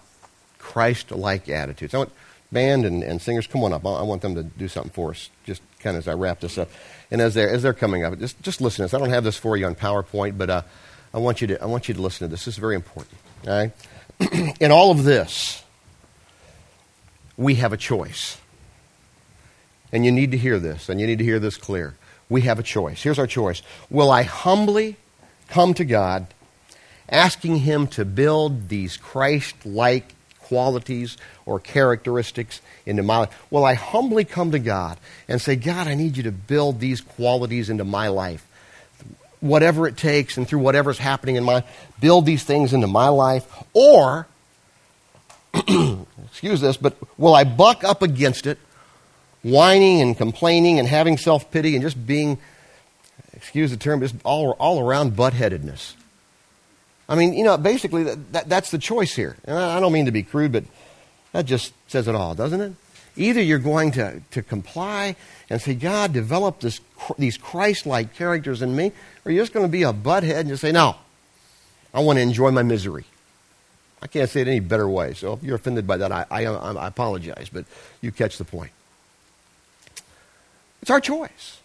Christ 0.58 1.10
like 1.10 1.48
attitudes. 1.48 1.94
I 1.94 1.98
want 1.98 2.12
band 2.52 2.84
and, 2.84 3.02
and 3.02 3.20
singers, 3.20 3.46
come 3.46 3.64
on 3.64 3.72
up. 3.72 3.86
I, 3.86 4.02
want 4.02 4.22
them 4.22 4.34
to 4.34 4.42
do 4.42 4.68
something 4.68 4.92
for 4.92 5.10
us, 5.10 5.30
just 5.44 5.62
kind 5.80 5.96
of 5.96 6.02
as 6.02 6.08
I 6.08 6.14
wrap 6.14 6.40
this 6.40 6.58
up. 6.58 6.68
And 7.10 7.20
as 7.20 7.34
they're, 7.34 7.48
as 7.48 7.62
they're 7.62 7.72
coming 7.72 8.04
up, 8.04 8.18
just, 8.18 8.40
just 8.42 8.60
listen 8.60 8.78
to 8.78 8.82
this. 8.82 8.94
I 8.94 8.98
don't 8.98 9.10
have 9.10 9.24
this 9.24 9.36
for 9.36 9.56
you 9.56 9.66
on 9.66 9.74
PowerPoint, 9.74 10.36
but 10.36 10.50
uh, 10.50 10.62
I, 11.14 11.18
want 11.18 11.40
you 11.40 11.46
to, 11.48 11.62
I 11.62 11.66
want 11.66 11.88
you 11.88 11.94
to 11.94 12.02
listen 12.02 12.28
to 12.28 12.30
this. 12.30 12.44
This 12.44 12.54
is 12.54 12.58
very 12.58 12.74
important. 12.74 13.16
All 13.46 13.52
right? 13.52 14.56
In 14.60 14.70
all 14.70 14.90
of 14.90 15.04
this, 15.04 15.62
we 17.36 17.56
have 17.56 17.72
a 17.72 17.76
choice. 17.76 18.38
And 19.92 20.04
you 20.04 20.12
need 20.12 20.30
to 20.30 20.38
hear 20.38 20.58
this, 20.58 20.88
and 20.88 21.00
you 21.00 21.06
need 21.06 21.18
to 21.18 21.24
hear 21.24 21.38
this 21.38 21.56
clear. 21.56 21.96
We 22.28 22.42
have 22.42 22.58
a 22.58 22.62
choice. 22.62 23.02
Here's 23.02 23.18
our 23.18 23.26
choice 23.26 23.62
Will 23.90 24.10
I 24.10 24.22
humbly 24.22 24.96
come 25.48 25.74
to 25.74 25.84
God, 25.84 26.26
asking 27.08 27.58
Him 27.58 27.86
to 27.88 28.04
build 28.04 28.68
these 28.68 28.96
Christ 28.96 29.66
like 29.66 30.14
qualities 30.52 31.16
or 31.46 31.58
characteristics 31.58 32.60
into 32.84 33.02
my 33.02 33.20
life? 33.20 33.46
Will 33.50 33.64
I 33.64 33.72
humbly 33.72 34.26
come 34.26 34.50
to 34.50 34.58
God 34.58 34.98
and 35.26 35.40
say, 35.40 35.56
God, 35.56 35.86
I 35.86 35.94
need 35.94 36.18
you 36.18 36.24
to 36.24 36.30
build 36.30 36.78
these 36.78 37.00
qualities 37.00 37.70
into 37.70 37.84
my 37.84 38.08
life? 38.08 38.46
Whatever 39.40 39.88
it 39.88 39.96
takes 39.96 40.36
and 40.36 40.46
through 40.46 40.58
whatever's 40.58 40.98
happening 40.98 41.36
in 41.36 41.44
my 41.44 41.64
build 42.00 42.26
these 42.26 42.44
things 42.44 42.74
into 42.74 42.86
my 42.86 43.08
life. 43.08 43.46
Or, 43.72 44.26
excuse 45.54 46.60
this, 46.60 46.76
but 46.76 46.94
will 47.16 47.34
I 47.34 47.44
buck 47.44 47.82
up 47.82 48.02
against 48.02 48.46
it, 48.46 48.58
whining 49.42 50.02
and 50.02 50.18
complaining 50.18 50.78
and 50.78 50.86
having 50.86 51.16
self 51.16 51.50
pity 51.50 51.76
and 51.76 51.82
just 51.82 52.06
being, 52.06 52.36
excuse 53.32 53.70
the 53.70 53.78
term, 53.78 54.00
just 54.00 54.16
all, 54.22 54.50
all 54.58 54.86
around 54.86 55.16
butt 55.16 55.32
headedness? 55.32 55.96
I 57.12 57.14
mean, 57.14 57.35
you 57.35 57.44
know, 57.44 57.59
basically, 57.59 58.05
that, 58.05 58.33
that, 58.33 58.48
that's 58.48 58.70
the 58.70 58.79
choice 58.79 59.14
here. 59.14 59.37
And 59.44 59.59
I, 59.59 59.77
I 59.77 59.81
don't 59.81 59.92
mean 59.92 60.07
to 60.07 60.11
be 60.11 60.22
crude, 60.22 60.51
but 60.51 60.64
that 61.33 61.44
just 61.44 61.75
says 61.87 62.09
it 62.09 62.14
all, 62.14 62.35
doesn't 62.35 62.61
it? 62.62 62.72
Either 63.16 63.42
you're 63.42 63.59
going 63.59 63.92
to, 63.92 64.22
to 64.31 64.42
comply 64.42 65.14
and 65.51 65.61
say, 65.61 65.75
God, 65.75 66.14
develop 66.14 66.61
this, 66.61 66.81
these 67.18 67.37
Christ 67.37 67.85
like 67.85 68.14
characters 68.14 68.62
in 68.62 68.75
me, 68.75 68.92
or 69.27 69.31
you're 69.31 69.42
just 69.42 69.53
going 69.53 69.66
to 69.66 69.70
be 69.70 69.83
a 69.83 69.92
butthead 69.92 70.40
and 70.40 70.48
just 70.48 70.62
say, 70.62 70.72
No, 70.72 70.96
I 71.92 72.01
want 72.01 72.16
to 72.16 72.22
enjoy 72.22 72.51
my 72.51 72.62
misery. 72.62 73.05
I 74.01 74.07
can't 74.07 74.31
say 74.31 74.40
it 74.40 74.48
any 74.48 74.61
better 74.61 74.88
way. 74.88 75.12
So 75.12 75.35
if 75.35 75.42
you're 75.42 75.57
offended 75.57 75.87
by 75.87 75.98
that, 75.98 76.11
I, 76.11 76.25
I, 76.31 76.44
I 76.44 76.87
apologize, 76.87 77.51
but 77.53 77.66
you 78.01 78.11
catch 78.11 78.38
the 78.38 78.44
point. 78.46 78.72
It's 80.81 80.90
our 80.90 81.01
choice. 81.01 81.61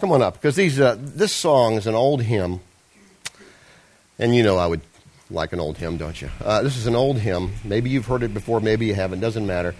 Come 0.00 0.12
on 0.12 0.20
up, 0.20 0.34
because 0.34 0.56
these, 0.56 0.78
uh, 0.78 0.96
this 0.98 1.34
song 1.34 1.76
is 1.76 1.86
an 1.86 1.94
old 1.94 2.20
hymn 2.20 2.60
and 4.20 4.34
you 4.34 4.42
know 4.42 4.58
I 4.58 4.66
would 4.66 4.82
like 5.30 5.52
an 5.52 5.60
old 5.60 5.78
hymn, 5.78 5.96
don't 5.96 6.20
you? 6.20 6.30
Uh, 6.44 6.62
this 6.62 6.76
is 6.76 6.86
an 6.86 6.94
old 6.94 7.18
hymn. 7.18 7.52
Maybe 7.64 7.90
you've 7.90 8.06
heard 8.06 8.22
it 8.22 8.34
before, 8.34 8.60
maybe 8.60 8.86
you 8.86 8.94
haven't. 8.94 9.20
Doesn't 9.20 9.46
matter. 9.46 9.74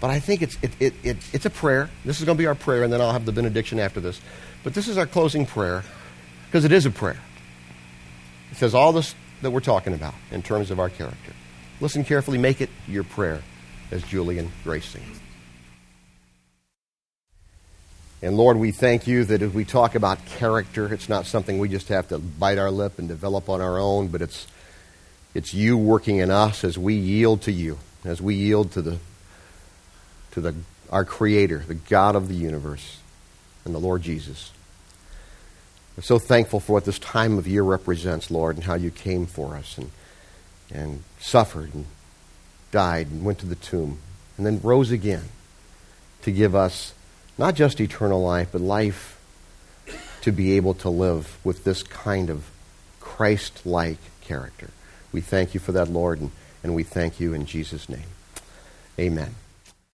But 0.00 0.10
I 0.10 0.20
think 0.20 0.42
it's, 0.42 0.58
it, 0.60 0.72
it, 0.80 0.94
it, 1.02 1.16
it's 1.32 1.46
a 1.46 1.50
prayer. 1.50 1.88
This 2.04 2.18
is 2.18 2.26
going 2.26 2.36
to 2.36 2.42
be 2.42 2.46
our 2.46 2.54
prayer, 2.54 2.82
and 2.82 2.92
then 2.92 3.00
I'll 3.00 3.12
have 3.12 3.24
the 3.24 3.32
benediction 3.32 3.78
after 3.78 4.00
this. 4.00 4.20
But 4.62 4.74
this 4.74 4.88
is 4.88 4.98
our 4.98 5.06
closing 5.06 5.46
prayer 5.46 5.84
because 6.46 6.64
it 6.64 6.72
is 6.72 6.84
a 6.84 6.90
prayer. 6.90 7.20
It 8.50 8.56
says 8.56 8.74
all 8.74 8.92
this 8.92 9.14
that 9.42 9.50
we're 9.50 9.60
talking 9.60 9.94
about 9.94 10.14
in 10.30 10.42
terms 10.42 10.70
of 10.70 10.80
our 10.80 10.90
character. 10.90 11.32
Listen 11.80 12.04
carefully, 12.04 12.38
make 12.38 12.60
it 12.60 12.70
your 12.88 13.04
prayer 13.04 13.42
as 13.90 14.02
Julian 14.02 14.50
Grace 14.62 14.86
sings. 14.86 15.20
And 18.24 18.38
Lord, 18.38 18.56
we 18.56 18.72
thank 18.72 19.06
you 19.06 19.22
that 19.26 19.42
as 19.42 19.52
we 19.52 19.66
talk 19.66 19.94
about 19.94 20.24
character, 20.24 20.90
it's 20.90 21.10
not 21.10 21.26
something 21.26 21.58
we 21.58 21.68
just 21.68 21.88
have 21.88 22.08
to 22.08 22.18
bite 22.18 22.56
our 22.56 22.70
lip 22.70 22.98
and 22.98 23.06
develop 23.06 23.50
on 23.50 23.60
our 23.60 23.78
own, 23.78 24.08
but 24.08 24.22
it's, 24.22 24.46
it's 25.34 25.52
you 25.52 25.76
working 25.76 26.16
in 26.16 26.30
us 26.30 26.64
as 26.64 26.78
we 26.78 26.94
yield 26.94 27.42
to 27.42 27.52
you, 27.52 27.78
as 28.02 28.22
we 28.22 28.34
yield 28.34 28.72
to, 28.72 28.80
the, 28.80 28.98
to 30.30 30.40
the, 30.40 30.54
our 30.88 31.04
Creator, 31.04 31.64
the 31.68 31.74
God 31.74 32.16
of 32.16 32.28
the 32.28 32.34
universe, 32.34 32.96
and 33.66 33.74
the 33.74 33.78
Lord 33.78 34.00
Jesus. 34.00 34.52
We're 35.94 36.02
so 36.02 36.18
thankful 36.18 36.60
for 36.60 36.72
what 36.72 36.86
this 36.86 36.98
time 36.98 37.36
of 37.36 37.46
year 37.46 37.62
represents, 37.62 38.30
Lord, 38.30 38.56
and 38.56 38.64
how 38.64 38.74
you 38.74 38.90
came 38.90 39.26
for 39.26 39.54
us 39.54 39.76
and, 39.76 39.90
and 40.70 41.02
suffered 41.20 41.74
and 41.74 41.84
died 42.72 43.08
and 43.08 43.22
went 43.22 43.40
to 43.40 43.46
the 43.46 43.54
tomb 43.54 43.98
and 44.38 44.46
then 44.46 44.60
rose 44.62 44.90
again 44.90 45.24
to 46.22 46.32
give 46.32 46.54
us 46.54 46.93
not 47.38 47.54
just 47.54 47.80
eternal 47.80 48.22
life, 48.22 48.48
but 48.52 48.60
life 48.60 49.18
to 50.22 50.32
be 50.32 50.52
able 50.52 50.74
to 50.74 50.88
live 50.88 51.38
with 51.44 51.64
this 51.64 51.82
kind 51.82 52.30
of 52.30 52.50
Christ 53.00 53.66
like 53.66 53.98
character. 54.20 54.70
We 55.12 55.20
thank 55.20 55.54
you 55.54 55.60
for 55.60 55.72
that, 55.72 55.88
Lord, 55.88 56.20
and, 56.20 56.30
and 56.62 56.74
we 56.74 56.82
thank 56.82 57.20
you 57.20 57.34
in 57.34 57.46
Jesus' 57.46 57.88
name. 57.88 58.08
Amen. 58.98 59.34